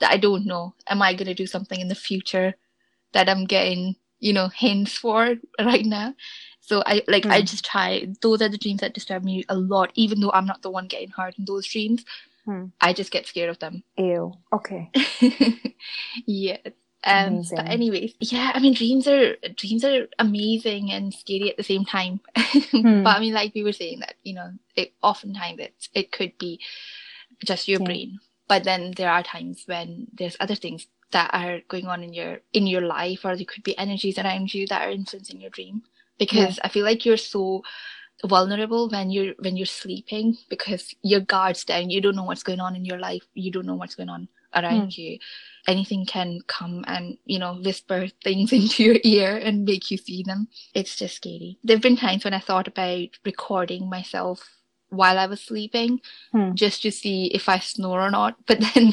that 0.00 0.10
I 0.10 0.16
don't 0.16 0.46
know? 0.46 0.74
Am 0.88 1.00
I 1.00 1.14
gonna 1.14 1.34
do 1.34 1.46
something 1.46 1.80
in 1.80 1.88
the 1.88 1.94
future 1.94 2.54
that 3.12 3.28
I'm 3.28 3.46
getting, 3.46 3.96
you 4.20 4.32
know, 4.32 4.48
hints 4.48 4.96
for 4.96 5.36
right 5.60 5.86
now? 5.86 6.14
So 6.60 6.82
I 6.86 7.02
like 7.08 7.26
I 7.26 7.40
Hmm. 7.40 7.46
just 7.46 7.64
try. 7.64 8.06
Those 8.20 8.42
are 8.42 8.48
the 8.48 8.58
dreams 8.58 8.80
that 8.80 8.94
disturb 8.94 9.24
me 9.24 9.44
a 9.48 9.56
lot, 9.56 9.92
even 9.94 10.20
though 10.20 10.32
I'm 10.32 10.46
not 10.46 10.62
the 10.62 10.70
one 10.70 10.86
getting 10.88 11.10
hurt 11.10 11.38
in 11.38 11.44
those 11.44 11.66
dreams. 11.66 12.04
Hmm. 12.44 12.66
I 12.80 12.92
just 12.92 13.10
get 13.10 13.26
scared 13.26 13.50
of 13.50 13.58
them. 13.58 13.82
Ew. 13.98 14.34
Okay. 14.52 14.90
yeah. 16.26 16.58
Um, 17.02 17.38
but 17.38 17.60
Amazing. 17.60 17.66
anyways, 17.68 18.14
yeah, 18.20 18.52
I 18.54 18.60
mean 18.60 18.74
dreams 18.74 19.08
are 19.08 19.36
dreams 19.56 19.84
are 19.84 20.06
amazing 20.18 20.92
and 20.92 21.12
scary 21.14 21.50
at 21.50 21.56
the 21.56 21.62
same 21.62 21.84
time. 21.84 22.20
Hmm. 22.70 23.02
But 23.02 23.16
I 23.16 23.20
mean 23.20 23.34
like 23.34 23.54
we 23.54 23.64
were 23.64 23.72
saying 23.72 24.00
that, 24.00 24.14
you 24.22 24.34
know, 24.34 24.52
it 24.76 24.92
oftentimes 25.02 25.58
it 25.60 25.74
it 25.94 26.12
could 26.12 26.36
be 26.38 26.60
just 27.44 27.68
your 27.68 27.80
Yeah. 27.80 27.86
brain. 27.86 28.20
But 28.48 28.64
then 28.64 28.92
there 28.96 29.10
are 29.10 29.22
times 29.22 29.64
when 29.66 30.08
there's 30.12 30.36
other 30.40 30.54
things 30.54 30.86
that 31.12 31.30
are 31.34 31.60
going 31.68 31.86
on 31.86 32.02
in 32.04 32.12
your 32.12 32.40
in 32.52 32.66
your 32.66 32.82
life 32.82 33.24
or 33.24 33.36
there 33.36 33.44
could 33.46 33.62
be 33.64 33.76
energies 33.78 34.18
around 34.18 34.54
you 34.54 34.66
that 34.68 34.82
are 34.86 34.90
influencing 34.92 35.40
your 35.40 35.50
dream. 35.50 35.82
Because 36.20 36.60
I 36.64 36.68
feel 36.70 36.84
like 36.86 37.06
you're 37.06 37.18
so 37.18 37.62
vulnerable 38.26 38.90
when 38.90 39.10
you're 39.10 39.34
when 39.40 39.56
you're 39.56 39.66
sleeping 39.66 40.36
because 40.50 40.94
your 41.02 41.20
guard's 41.20 41.64
down, 41.64 41.90
you 41.90 42.02
don't 42.02 42.16
know 42.16 42.24
what's 42.24 42.44
going 42.44 42.60
on 42.60 42.76
in 42.76 42.84
your 42.86 42.98
life, 42.98 43.24
you 43.34 43.52
don't 43.52 43.66
know 43.66 43.76
what's 43.76 43.96
going 43.96 44.10
on 44.10 44.28
around 44.54 44.96
you. 44.98 45.18
Anything 45.68 46.06
can 46.06 46.40
come 46.48 46.84
and, 46.88 47.18
you 47.26 47.38
know, 47.38 47.54
whisper 47.54 48.08
things 48.24 48.52
into 48.54 48.84
your 48.84 48.98
ear 49.04 49.36
and 49.38 49.64
make 49.66 49.90
you 49.90 49.98
see 49.98 50.24
them. 50.24 50.48
It's 50.74 50.96
just 50.96 51.16
scary. 51.16 51.58
There 51.64 51.76
have 51.76 51.82
been 51.82 51.96
times 51.98 52.24
when 52.24 52.34
I 52.34 52.40
thought 52.40 52.68
about 52.68 53.08
recording 53.26 53.90
myself 53.90 54.48
while 54.90 55.18
I 55.18 55.26
was 55.26 55.42
sleeping 55.42 56.00
Hmm. 56.32 56.52
just 56.54 56.82
to 56.82 56.92
see 56.92 57.26
if 57.34 57.48
I 57.48 57.60
snore 57.60 58.02
or 58.02 58.10
not. 58.12 58.36
But 58.46 58.60
then 58.74 58.92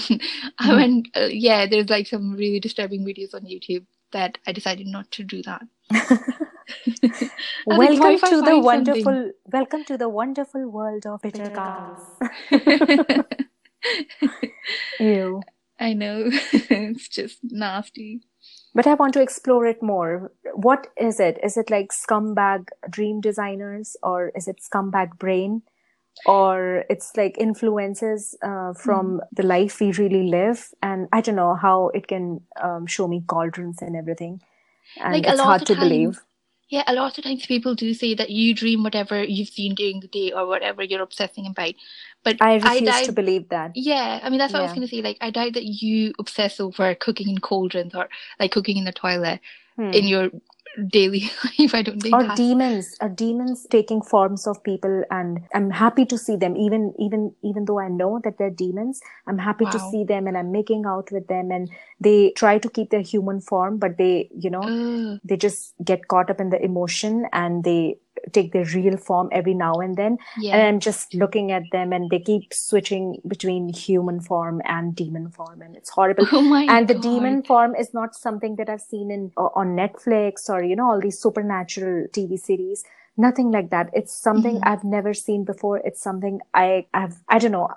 I 0.60 0.68
Hmm. 0.70 0.76
went, 0.78 1.10
uh, 1.18 1.30
yeah, 1.32 1.68
there's 1.68 1.90
like 1.90 2.08
some 2.08 2.34
really 2.34 2.62
disturbing 2.62 3.06
videos 3.06 3.36
on 3.36 3.44
YouTube 3.44 3.86
that 4.14 4.40
I 4.48 4.54
decided 4.54 4.88
not 4.88 5.12
to 5.14 5.24
do 5.24 5.44
that. 5.44 5.64
I 6.70 6.86
was 7.10 7.22
like, 7.22 7.32
what 7.66 8.00
welcome 8.00 8.30
to 8.30 8.42
the 8.42 8.60
wonderful. 8.60 9.04
something? 9.04 9.34
Welcome 9.46 9.84
to 9.86 9.98
the 9.98 10.10
wonderful 10.10 10.68
world 10.70 11.06
of 11.06 11.22
bitter 11.22 11.50
cows. 11.50 12.00
Ew. 15.00 15.42
I 15.80 15.94
know. 15.94 16.26
it's 16.54 17.08
just 17.08 17.40
nasty. 17.44 18.22
But 18.74 18.88
I 18.88 18.96
want 18.96 19.14
to 19.14 19.22
explore 19.22 19.66
it 19.68 19.82
more. 19.84 20.32
What 20.54 20.88
is 20.98 21.20
it? 21.20 21.40
Is 21.44 21.58
it 21.58 21.70
like 21.70 21.90
scumbag 21.92 22.68
dream 22.90 23.22
designers, 23.22 23.96
or 24.04 24.32
is 24.36 24.48
it 24.48 24.58
scumbag 24.62 25.18
brain, 25.18 25.62
or 26.26 26.84
it's 26.90 27.12
like 27.18 27.38
influences 27.38 28.36
uh, 28.44 28.74
from 28.74 29.22
the 29.32 29.44
life 29.44 29.80
we 29.80 29.92
really 29.94 30.30
live? 30.30 30.70
And 30.82 31.08
I 31.14 31.22
don't 31.22 31.36
know 31.36 31.56
how 31.56 31.90
it 31.90 32.08
can 32.08 32.42
um, 32.62 32.86
show 32.88 33.08
me 33.08 33.24
cauldrons 33.28 33.78
and 33.82 33.96
everything, 33.96 34.42
and 34.98 35.14
Like 35.14 35.28
a 35.28 35.32
it's 35.32 35.38
lot 35.40 35.46
hard 35.46 35.66
to 35.68 35.76
time- 35.76 35.90
believe. 35.90 36.22
Yeah, 36.70 36.84
a 36.86 36.94
lot 36.94 37.18
of 37.18 37.24
times 37.24 37.46
people 37.46 37.76
do 37.76 37.94
say 37.94 38.14
that 38.16 38.30
you 38.30 38.54
dream 38.54 38.84
whatever 38.84 39.24
you've 39.24 39.48
seen 39.48 39.74
during 39.74 40.02
the 40.02 40.08
day 40.08 40.34
or 40.34 40.46
whatever 40.48 40.84
you're 40.84 41.02
obsessing 41.02 41.48
about. 41.48 41.74
But 42.24 42.42
I 42.42 42.56
refuse 42.56 42.82
doubt- 42.82 43.06
to 43.06 43.12
believe 43.14 43.48
that. 43.50 43.72
Yeah, 43.76 44.20
I 44.22 44.30
mean 44.30 44.38
that's 44.40 44.52
what 44.52 44.60
I 44.60 44.64
was 44.64 44.74
gonna 44.74 44.88
say. 44.88 45.02
Like 45.02 45.18
I 45.22 45.30
doubt 45.30 45.54
that 45.54 45.64
you 45.64 46.14
obsess 46.20 46.60
over 46.60 46.94
cooking 46.96 47.30
in 47.30 47.38
cauldrons 47.40 47.96
or 47.96 48.10
like 48.40 48.52
cooking 48.52 48.78
in 48.78 48.84
the 48.84 48.92
toilet 48.92 49.40
Hmm. 49.78 49.92
in 49.94 50.08
your 50.08 50.30
daily 50.90 51.32
life. 51.60 51.74
I 51.74 51.82
don't 51.82 52.02
think 52.02 52.16
or 52.16 52.24
that's 52.24 52.40
demons 52.40 52.96
are 53.02 53.10
demons 53.10 53.66
taking 53.70 54.02
forms 54.02 54.46
of 54.48 54.62
people 54.64 55.04
and 55.10 55.40
i'm 55.54 55.70
happy 55.70 56.06
to 56.06 56.18
see 56.18 56.36
them 56.36 56.56
even 56.56 56.94
even 57.00 57.34
even 57.44 57.66
though 57.66 57.80
i 57.80 57.88
know 57.88 58.20
that 58.24 58.38
they're 58.38 58.50
demons 58.50 59.02
i'm 59.28 59.38
happy 59.38 59.66
to 59.66 59.80
see 59.92 60.04
them 60.04 60.28
and 60.28 60.38
i'm 60.38 60.52
making 60.52 60.86
out 60.86 61.12
with 61.12 61.28
them 61.28 61.52
and 61.52 61.70
they 62.00 62.32
try 62.36 62.58
to 62.58 62.70
keep 62.70 62.90
their 62.90 63.02
human 63.02 63.42
form 63.42 63.78
but 63.78 63.98
they 63.98 64.30
you 64.36 64.50
know 64.50 64.62
Ugh. 64.62 65.20
they 65.24 65.38
just 65.38 65.74
get 65.84 66.08
caught 66.08 66.30
up 66.30 66.40
in 66.40 66.50
the 66.50 66.64
emotion 66.64 67.26
and 67.34 67.64
they 67.64 67.98
take 68.34 68.52
their 68.54 68.66
real 68.66 68.98
form 68.98 69.30
every 69.32 69.54
now 69.54 69.74
and 69.76 69.96
then 69.96 70.18
yeah. 70.38 70.54
and 70.56 70.62
i'm 70.68 70.80
just 70.80 71.14
looking 71.14 71.52
at 71.52 71.64
them 71.72 71.92
and 71.94 72.10
they 72.10 72.20
keep 72.20 72.54
switching 72.54 73.20
between 73.28 73.70
human 73.70 74.20
form 74.20 74.62
and 74.66 74.96
demon 74.96 75.30
form 75.30 75.62
and 75.62 75.76
it's 75.76 75.90
horrible 75.90 76.26
oh 76.32 76.42
my 76.42 76.64
and 76.68 76.88
the 76.88 76.94
demon 76.94 77.44
form 77.44 77.76
is 77.76 77.94
not 77.94 78.16
something 78.16 78.56
that 78.58 78.70
I've 78.70 78.82
seen 78.82 79.12
in 79.12 79.32
on 79.38 79.76
Netflix 79.76 80.50
or 80.50 80.64
you 80.64 80.76
know 80.76 80.90
all 80.90 81.00
these 81.02 81.20
supernatural 81.20 82.08
TV 82.12 82.38
series. 82.38 82.84
Nothing 83.16 83.52
like 83.52 83.70
that. 83.72 83.90
It's 83.94 84.14
something 84.14 84.58
Mhm. 84.58 84.68
I've 84.72 84.84
never 84.84 85.14
seen 85.14 85.44
before. 85.44 85.78
It's 85.80 86.02
something 86.02 86.42
I 86.54 86.86
I've 86.94 87.16
I 87.30 87.40
don't 87.40 87.52
know. 87.52 87.70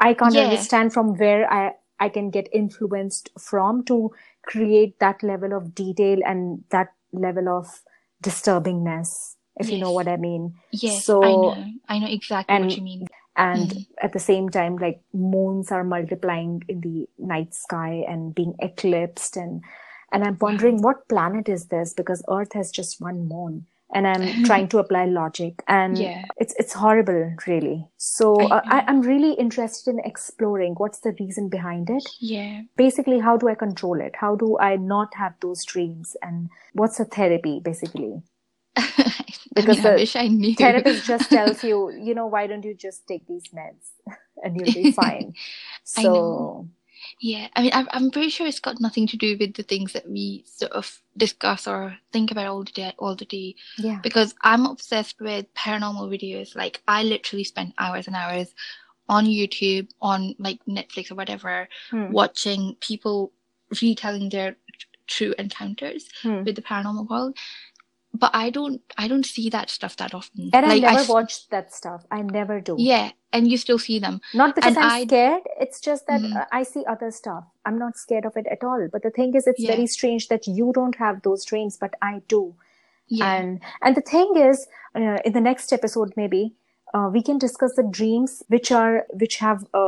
I 0.00 0.14
can't 0.14 0.34
Yeah. 0.34 0.42
understand 0.42 0.92
from 0.92 1.16
where 1.16 1.50
I 1.52 1.74
I 1.98 2.08
can 2.10 2.30
get 2.30 2.48
influenced 2.52 3.30
from 3.38 3.82
to 3.84 4.12
create 4.42 4.98
that 5.00 5.22
level 5.22 5.54
of 5.54 5.74
detail 5.74 6.20
and 6.26 6.64
that 6.70 6.92
level 7.12 7.48
of 7.48 7.82
disturbingness, 8.22 9.36
if 9.58 9.70
you 9.70 9.78
know 9.78 9.92
what 9.92 10.08
I 10.08 10.16
mean. 10.16 10.54
Yes, 10.70 11.04
So- 11.04 11.22
I 11.24 11.32
know. 11.32 11.64
I 11.88 11.98
know 11.98 12.06
exactly 12.08 12.54
and- 12.54 12.66
what 12.66 12.76
you 12.76 12.82
mean. 12.82 13.06
And 13.38 13.70
Mhm. 13.70 13.86
at 14.02 14.12
the 14.14 14.18
same 14.18 14.48
time, 14.48 14.76
like 14.78 15.02
moons 15.12 15.70
are 15.70 15.84
multiplying 15.84 16.62
in 16.68 16.80
the 16.80 17.06
night 17.18 17.52
sky 17.54 18.02
and 18.08 18.34
being 18.34 18.54
eclipsed. 18.60 19.36
And, 19.36 19.62
and 20.10 20.24
I'm 20.24 20.38
wondering 20.40 20.80
what 20.80 21.06
planet 21.08 21.46
is 21.50 21.66
this? 21.66 21.92
Because 21.92 22.22
Earth 22.30 22.54
has 22.54 22.70
just 22.70 22.98
one 22.98 23.28
moon. 23.28 23.66
And 23.94 24.06
I'm 24.06 24.22
trying 24.44 24.68
to 24.68 24.78
apply 24.78 25.04
logic. 25.04 25.62
And 25.68 25.98
Yeah. 25.98 26.24
it's, 26.38 26.54
it's 26.58 26.72
horrible, 26.72 27.34
really. 27.46 27.86
So 27.98 28.40
I, 28.40 28.56
uh, 28.56 28.60
I, 28.64 28.80
I'm 28.88 29.02
really 29.02 29.34
interested 29.34 29.90
in 29.90 30.00
exploring 30.00 30.74
what's 30.78 31.00
the 31.00 31.14
reason 31.20 31.50
behind 31.50 31.90
it. 31.90 32.08
Yeah. 32.20 32.62
basically 32.76 33.18
how 33.18 33.36
do 33.36 33.48
i 33.48 33.54
control 33.54 34.00
it 34.00 34.14
how 34.22 34.34
do 34.34 34.56
i 34.58 34.76
not 34.76 35.14
have 35.14 35.34
those 35.40 35.62
dreams 35.64 36.16
and 36.22 36.48
what's 36.72 36.96
the 36.98 37.04
therapy 37.04 37.60
basically 37.60 38.22
because 39.54 39.78
I, 39.80 39.82
mean, 39.82 39.86
I 39.86 39.90
the 39.90 39.96
wish 39.96 40.16
I 40.16 40.28
knew. 40.28 40.54
therapist 40.54 41.06
just 41.06 41.30
tells 41.30 41.62
you 41.64 41.90
you 41.90 42.14
know 42.14 42.26
why 42.26 42.46
don't 42.46 42.64
you 42.64 42.74
just 42.74 43.06
take 43.06 43.26
these 43.26 43.44
meds 43.54 43.90
and 44.42 44.56
you'll 44.56 44.72
be 44.84 44.92
fine 45.02 45.34
so. 45.84 46.68
Yeah, 47.20 47.48
I 47.54 47.62
mean, 47.62 47.70
I'm, 47.74 47.86
I'm 47.92 48.10
pretty 48.10 48.30
sure 48.30 48.46
it's 48.46 48.58
got 48.58 48.80
nothing 48.80 49.06
to 49.08 49.16
do 49.16 49.36
with 49.38 49.54
the 49.54 49.62
things 49.62 49.92
that 49.92 50.08
we 50.08 50.44
sort 50.46 50.72
of 50.72 51.00
discuss 51.16 51.66
or 51.68 51.96
think 52.12 52.30
about 52.30 52.46
all 52.46 52.64
the 52.64 52.72
day, 52.72 52.92
all 52.98 53.14
the 53.14 53.24
day. 53.26 53.54
yeah 53.78 54.00
Because 54.02 54.34
I'm 54.42 54.66
obsessed 54.66 55.20
with 55.20 55.46
paranormal 55.54 56.08
videos. 56.10 56.56
Like, 56.56 56.82
I 56.88 57.04
literally 57.04 57.44
spend 57.44 57.74
hours 57.78 58.06
and 58.08 58.16
hours 58.16 58.54
on 59.08 59.26
YouTube, 59.26 59.88
on 60.00 60.34
like 60.38 60.58
Netflix 60.66 61.10
or 61.12 61.14
whatever, 61.16 61.68
Hmm. 61.90 62.10
watching 62.12 62.76
people 62.80 63.30
retelling 63.82 64.28
their 64.30 64.52
tr- 64.52 64.86
true 65.06 65.34
encounters 65.38 66.08
Hmm. 66.22 66.42
with 66.44 66.56
the 66.56 66.62
paranormal 66.62 67.08
world. 67.08 67.36
But 68.18 68.30
I 68.34 68.50
don't, 68.50 68.80
I 68.96 69.08
don't 69.08 69.26
see 69.26 69.48
that 69.50 69.70
stuff 69.70 69.96
that 70.02 70.14
often. 70.14 70.50
and 70.52 70.66
i 70.66 70.78
never 70.78 71.00
s- 71.04 71.08
watched 71.08 71.50
that 71.54 71.72
stuff 71.78 72.04
i 72.10 72.20
never 72.22 72.56
do 72.68 72.74
Yeah, 72.78 73.10
and 73.32 73.48
you 73.50 73.56
still 73.64 73.78
see 73.86 73.98
them. 74.04 74.20
not 74.40 74.54
because 74.54 74.76
and 74.76 74.84
i'm 74.84 74.90
I- 74.98 75.04
scared 75.06 75.42
it's 75.64 75.80
just 75.88 76.06
that 76.10 76.20
Mhm. 76.26 76.36
uh, 76.40 76.44
i 76.58 76.62
see 76.72 76.84
other 76.94 77.10
stuff 77.20 77.44
i'm 77.70 77.78
not 77.84 77.96
scared 78.04 78.26
of 78.30 78.36
it 78.42 78.46
at 78.56 78.62
all 78.70 78.82
but 78.94 79.02
the 79.06 79.12
thing 79.18 79.34
is 79.40 79.46
it's 79.52 79.60
Yeah. 79.66 79.74
very 79.74 79.86
strange 79.96 80.28
that 80.34 80.46
you 80.60 80.72
don't 80.78 80.96
have 81.06 81.20
those 81.28 81.44
dreams 81.50 81.76
but 81.84 81.94
i 82.10 82.12
do 82.36 82.42
Yeah, 83.16 83.32
and 83.32 83.60
and 83.88 83.96
the 83.98 84.06
thing 84.12 84.30
is 84.44 84.62
uh, 85.00 85.18
in 85.28 85.32
the 85.38 85.44
next 85.50 85.72
episode 85.78 86.14
maybe 86.22 86.42
uh, 86.94 87.08
we 87.16 87.22
can 87.28 87.38
discuss 87.46 87.74
the 87.80 87.86
dreams 87.98 88.42
which 88.54 88.70
are 88.80 88.94
which 89.24 89.36
have 89.48 89.60
a, 89.82 89.84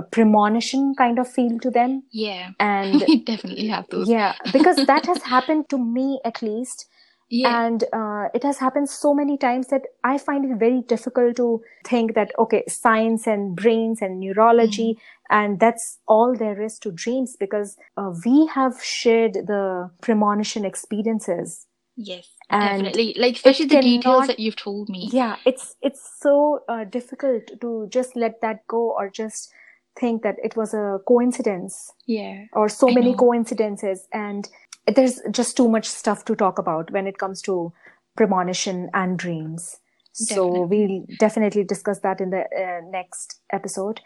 a 0.00 0.02
premonition 0.16 0.94
kind 1.02 1.18
of 1.18 1.28
feel 1.36 1.58
to 1.66 1.70
them 1.70 2.02
yeah. 2.10 2.50
and 2.58 3.04
definitely 3.32 3.68
have 3.76 3.86
those. 3.90 4.08
yeah 4.08 4.34
because 4.58 4.78
that 4.86 5.06
has 5.06 5.22
happened 5.22 5.68
to 5.68 5.78
me 5.78 6.08
at 6.24 6.42
least 6.42 6.86
Yeah. 7.30 7.64
and 7.66 7.84
uh, 7.92 8.28
it 8.34 8.42
has 8.42 8.58
happened 8.58 8.88
so 8.88 9.12
many 9.14 9.36
times 9.36 9.68
that 9.68 9.82
i 10.04 10.18
find 10.18 10.44
it 10.44 10.56
very 10.58 10.82
difficult 10.82 11.36
to 11.36 11.62
think 11.84 12.14
that 12.14 12.32
okay 12.38 12.62
science 12.68 13.26
and 13.26 13.56
brains 13.56 14.02
and 14.02 14.20
neurology 14.20 14.90
Mm-hmm. 14.94 15.36
and 15.40 15.60
that's 15.60 15.98
all 16.06 16.34
there 16.36 16.60
is 16.62 16.78
to 16.80 16.92
dreams 16.92 17.36
because 17.36 17.76
uh, 17.96 18.12
we 18.24 18.46
have 18.54 18.82
shared 18.82 19.34
the 19.34 19.90
premonition 20.00 20.64
experiences 20.64 21.66
Yes, 21.96 22.26
And 22.50 22.70
definitely. 22.72 23.14
Like 23.16 23.36
especially 23.36 23.66
the 23.66 23.80
details 23.80 24.26
that 24.26 24.40
you've 24.40 24.56
told 24.56 24.88
me. 24.88 25.08
yeah 25.12 25.36
it's 25.46 25.76
it's 25.80 26.02
so 26.20 26.60
uh, 26.68 26.84
difficult 26.84 27.52
to 27.60 27.86
just 27.88 28.16
let 28.16 28.40
that 28.40 28.66
go 28.66 28.90
or 28.98 29.08
just 29.08 29.52
think 30.00 30.22
that 30.22 30.36
it 30.42 30.56
was 30.56 30.74
a 30.74 30.98
coincidence 31.06 31.92
Yeah. 32.06 32.46
or 32.52 32.68
so 32.68 32.88
I 32.90 32.94
many 32.94 33.12
know. 33.12 33.18
coincidences 33.18 34.08
and 34.12 34.48
there's 34.86 35.20
just 35.30 35.56
too 35.56 35.68
much 35.68 35.86
stuff 35.88 36.24
to 36.26 36.34
talk 36.34 36.58
about 36.58 36.90
when 36.90 37.06
it 37.06 37.18
comes 37.18 37.40
to 37.42 37.72
premonition 38.16 38.90
and 38.94 39.18
dreams 39.18 39.78
so 40.12 40.62
Definitely. 40.62 40.64
we'll 40.64 41.04
definitely 41.18 41.64
discuss 41.64 41.98
that 42.00 42.20
in 42.20 42.30
the 42.30 42.42
uh, 42.42 42.80
next 42.90 43.40
episode 43.50 44.00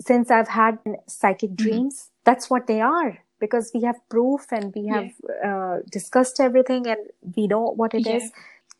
since 0.00 0.30
i've 0.30 0.48
had 0.48 0.78
psychic 1.06 1.54
Mm-hmm. 1.58 1.80
dreams 1.80 2.10
that's 2.24 2.50
what 2.50 2.66
they 2.66 2.80
are 2.80 3.18
because 3.40 3.70
we 3.74 3.82
have 3.82 3.96
proof 4.08 4.46
and 4.52 4.72
we 4.74 4.86
have 4.86 5.10
uh, 5.44 5.78
discussed 5.90 6.40
everything 6.40 6.86
and 6.86 7.00
we 7.36 7.48
know 7.48 7.72
what 7.74 7.92
it 7.94 8.06
is. 8.06 8.30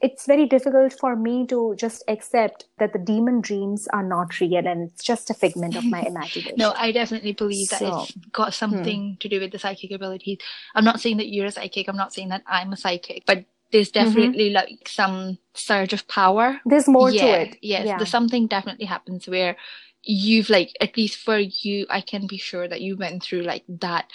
It's 0.02 0.26
very 0.26 0.46
difficult 0.46 0.92
for 1.00 1.16
me 1.16 1.46
to 1.48 1.74
just 1.78 2.04
accept 2.08 2.66
that 2.78 2.92
the 2.92 2.98
demon 2.98 3.40
dreams 3.40 3.88
are 3.92 4.02
not 4.02 4.40
real 4.40 4.66
and 4.66 4.90
it's 4.90 5.04
just 5.04 5.30
a 5.30 5.34
figment 5.34 5.76
of 5.76 5.90
my 5.90 6.02
imagination 6.06 6.56
No, 6.58 6.72
I 6.76 6.92
definitely 6.92 7.32
believe 7.32 7.70
that 7.70 7.80
So, 7.80 7.88
it's 7.88 8.12
got 8.32 8.54
something 8.54 9.16
to 9.20 9.28
do 9.28 9.40
with 9.40 9.52
the 9.52 9.58
psychic 9.58 9.92
abilities. 9.92 10.38
I'm 10.74 10.84
not 10.84 11.00
saying 11.00 11.18
that 11.18 11.28
you're 11.28 11.46
a 11.46 11.52
psychic. 11.52 11.88
I'm 11.88 11.96
not 11.96 12.14
saying 12.14 12.30
that 12.30 12.42
I'm 12.46 12.72
a 12.72 12.76
psychic, 12.76 13.24
but 13.26 13.44
there's 13.72 13.90
Mm-hmm. 14.00 14.32
definitely 14.32 14.50
like 14.50 14.88
some 14.88 15.38
surge 15.54 15.92
of 15.92 16.08
power. 16.08 16.60
there's 16.66 16.88
more 16.88 17.12
yeah, 17.12 17.24
to 17.24 17.32
it 17.42 17.56
Yes, 17.62 17.86
yeah. 17.86 17.98
the 17.98 18.06
something 18.06 18.46
definitely 18.48 18.86
happens 18.86 19.28
where 19.28 19.56
you've 20.04 20.50
like 20.50 20.70
at 20.80 20.96
least 20.96 21.18
for 21.18 21.38
you, 21.38 21.86
I 21.90 22.00
can 22.02 22.26
be 22.26 22.38
sure 22.38 22.68
that 22.68 22.80
you 22.82 22.96
went 22.96 23.22
through 23.22 23.42
like 23.42 23.64
that 23.68 24.06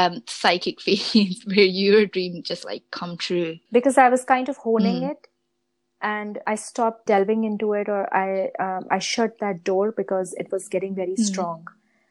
um 0.00 0.22
psychic 0.28 0.80
phase 0.86 1.42
where 1.46 1.70
your 1.80 2.06
dream 2.06 2.42
just 2.42 2.64
like 2.64 2.84
come 2.90 3.16
true. 3.16 3.58
because 3.72 3.98
I 3.98 4.08
was 4.08 4.24
kind 4.24 4.48
of 4.48 4.58
honing 4.58 5.00
Mm. 5.02 5.10
it 5.10 5.28
and 6.00 6.38
I 6.46 6.54
stopped 6.56 7.06
delving 7.06 7.44
into 7.44 7.72
it 7.72 7.88
or 7.88 8.02
I 8.14 8.50
um, 8.66 8.86
I 8.90 8.98
shut 8.98 9.38
that 9.40 9.64
door 9.64 9.92
because 9.92 10.34
it 10.44 10.52
was 10.52 10.68
getting 10.68 10.94
very 10.94 11.16
Mm. 11.18 11.26
strong. 11.28 11.68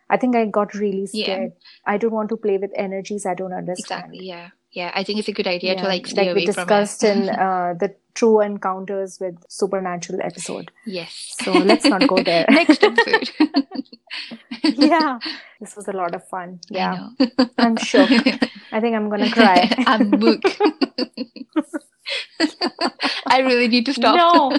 I 0.10 0.18
think 0.18 0.36
I 0.36 0.46
got 0.46 0.74
really 0.76 1.08
Yeah. 1.14 1.26
scared. 1.26 1.54
I 1.86 1.98
don't 1.98 2.14
want 2.20 2.30
to 2.30 2.38
play 2.38 2.58
with 2.58 2.72
energies 2.88 3.26
I 3.26 3.36
don't 3.36 3.54
understand. 3.54 4.16
Exactly. 4.16 4.26
Yeah. 4.28 4.50
Yeah. 4.76 4.92
I 4.94 5.04
think 5.04 5.20
it's 5.20 5.28
a 5.30 5.32
good 5.34 5.48
idea 5.48 5.76
to 5.76 5.82
Yeah, 5.82 5.88
like 5.88 6.06
stay 6.06 6.26
we 6.26 6.32
away 6.32 6.46
from 6.46 6.54
discussed 6.68 7.04
it. 7.04 7.16
in 7.18 7.30
uh, 7.30 7.74
the 7.80 7.96
True 8.14 8.42
Encounters 8.42 9.20
with 9.20 9.36
Supernatural 9.50 10.20
episode. 10.22 10.72
yes. 10.86 11.36
So 11.44 11.52
let's 11.54 11.86
not 11.86 12.08
go 12.08 12.18
there. 12.22 12.46
Next 12.50 12.84
episode. 12.84 13.30
yeah, 14.64 15.20
this 15.60 15.76
was 15.76 15.88
a 15.88 15.94
lot 15.94 16.14
of 16.14 16.28
fun. 16.28 16.60
Yeah. 16.70 17.10
I'm 17.58 17.76
shook. 17.78 18.10
I 18.72 18.80
think 18.82 18.96
I'm 18.96 19.10
gonna 19.10 19.32
cry. 19.32 19.70
I'm 19.88 20.12
book 20.12 20.44
I 23.28 23.40
really 23.40 23.68
need 23.68 23.86
to 23.88 23.94
stop. 23.94 24.16
No. 24.16 24.58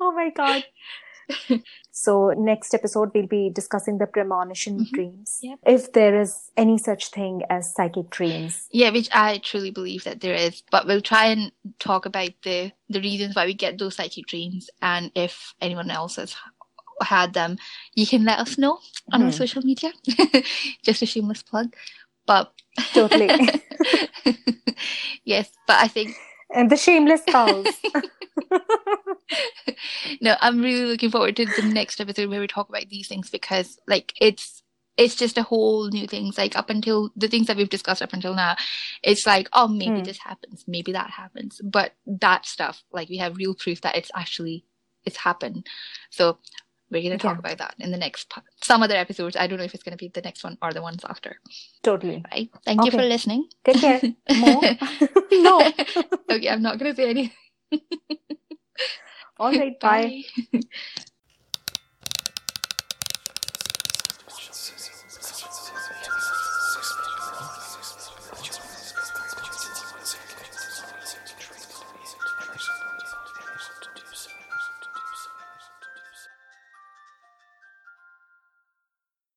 oh 0.00 0.12
my 0.12 0.30
god. 0.30 0.64
So 1.90 2.34
next 2.36 2.74
episode 2.74 3.10
we'll 3.14 3.26
be 3.26 3.50
discussing 3.50 3.98
the 3.98 4.06
premonition 4.06 4.80
Mhm. 4.80 4.90
dreams. 4.92 5.38
Yep. 5.42 5.58
If 5.66 5.92
there 5.92 6.20
is 6.20 6.50
any 6.56 6.76
such 6.78 7.08
thing 7.08 7.42
as 7.48 7.72
psychic 7.74 8.10
dreams. 8.10 8.68
Yeah, 8.70 8.90
which 8.90 9.08
I 9.12 9.38
truly 9.38 9.70
believe 9.70 10.04
that 10.04 10.20
there 10.20 10.34
is. 10.34 10.62
But 10.70 10.86
we'll 10.86 11.00
try 11.00 11.26
and 11.26 11.52
talk 11.78 12.04
about 12.06 12.30
the 12.42 12.72
the 12.90 13.00
reasons 13.00 13.34
why 13.34 13.46
we 13.46 13.54
get 13.54 13.78
those 13.78 13.96
psychic 13.96 14.26
dreams, 14.26 14.68
and 14.82 15.10
if 15.14 15.54
anyone 15.60 15.90
else 15.90 16.16
has 16.16 16.36
had 17.02 17.32
them, 17.32 17.56
you 17.94 18.06
can 18.06 18.24
let 18.24 18.38
us 18.38 18.58
know 18.58 18.78
on 19.12 19.22
our 19.22 19.30
Hmm. 19.30 19.36
social 19.36 19.62
media. 19.62 19.92
Just 20.82 21.02
a 21.02 21.06
shameless 21.06 21.42
plug, 21.42 21.74
but 22.26 22.52
Totally. 22.92 23.28
yes, 25.24 25.50
but 25.66 25.76
I 25.82 25.88
think 25.88 26.14
And 26.54 26.70
the 26.70 26.76
shameless 26.76 27.22
cows. 27.26 27.80
no, 30.20 30.36
I'm 30.40 30.62
really 30.62 30.84
looking 30.86 31.10
forward 31.10 31.36
to 31.36 31.46
the 31.46 31.62
next 31.62 32.00
episode 32.00 32.30
where 32.30 32.40
we 32.40 32.46
talk 32.46 32.68
about 32.68 32.88
these 32.88 33.08
things 33.08 33.30
because 33.30 33.78
like 33.86 34.12
it's 34.20 34.62
it's 34.96 35.14
just 35.14 35.36
a 35.36 35.42
whole 35.42 35.88
new 35.88 36.06
things. 36.06 36.38
Like 36.38 36.56
up 36.56 36.70
until 36.70 37.10
the 37.16 37.28
things 37.28 37.46
that 37.48 37.56
we've 37.56 37.68
discussed 37.68 38.02
up 38.02 38.12
until 38.12 38.34
now, 38.34 38.56
it's 39.02 39.26
like, 39.26 39.48
oh 39.52 39.68
maybe 39.68 40.00
Hmm. 40.00 40.02
this 40.02 40.18
happens, 40.18 40.64
maybe 40.66 40.92
that 40.92 41.10
happens. 41.10 41.60
But 41.62 41.92
that 42.06 42.46
stuff, 42.46 42.82
like 42.92 43.08
we 43.08 43.18
have 43.18 43.36
real 43.36 43.54
proof 43.54 43.80
that 43.82 43.96
it's 43.96 44.10
actually 44.14 44.64
it's 45.04 45.16
happened. 45.16 45.66
So 46.10 46.38
we're 46.90 47.02
gonna 47.02 47.18
talk 47.18 47.34
Yeah. 47.36 47.38
about 47.40 47.58
that 47.58 47.74
in 47.80 47.90
the 47.90 47.98
next 47.98 48.28
part. 48.30 48.46
some 48.62 48.82
other 48.82 48.96
episodes. 48.96 49.36
I 49.36 49.46
don't 49.46 49.58
know 49.58 49.64
if 49.64 49.74
it's 49.74 49.82
gonna 49.82 49.96
be 49.96 50.08
the 50.08 50.20
next 50.22 50.44
one 50.44 50.56
or 50.62 50.72
the 50.72 50.82
ones 50.82 51.04
after. 51.04 51.40
totally. 51.82 52.24
Right? 52.32 52.50
Thank 52.64 52.84
you 52.84 52.90
for 52.90 53.02
listening. 53.02 53.48
Take 53.64 53.80
care. 53.80 54.00
More? 54.36 54.62
no. 55.32 55.72
okay, 56.30 56.48
I'm 56.48 56.62
not 56.62 56.78
gonna 56.78 56.94
say 56.94 57.10
anything. 57.10 57.32
All 59.38 59.52
right. 59.52 59.78
bye. 59.80 60.22
Bye. 60.52 60.60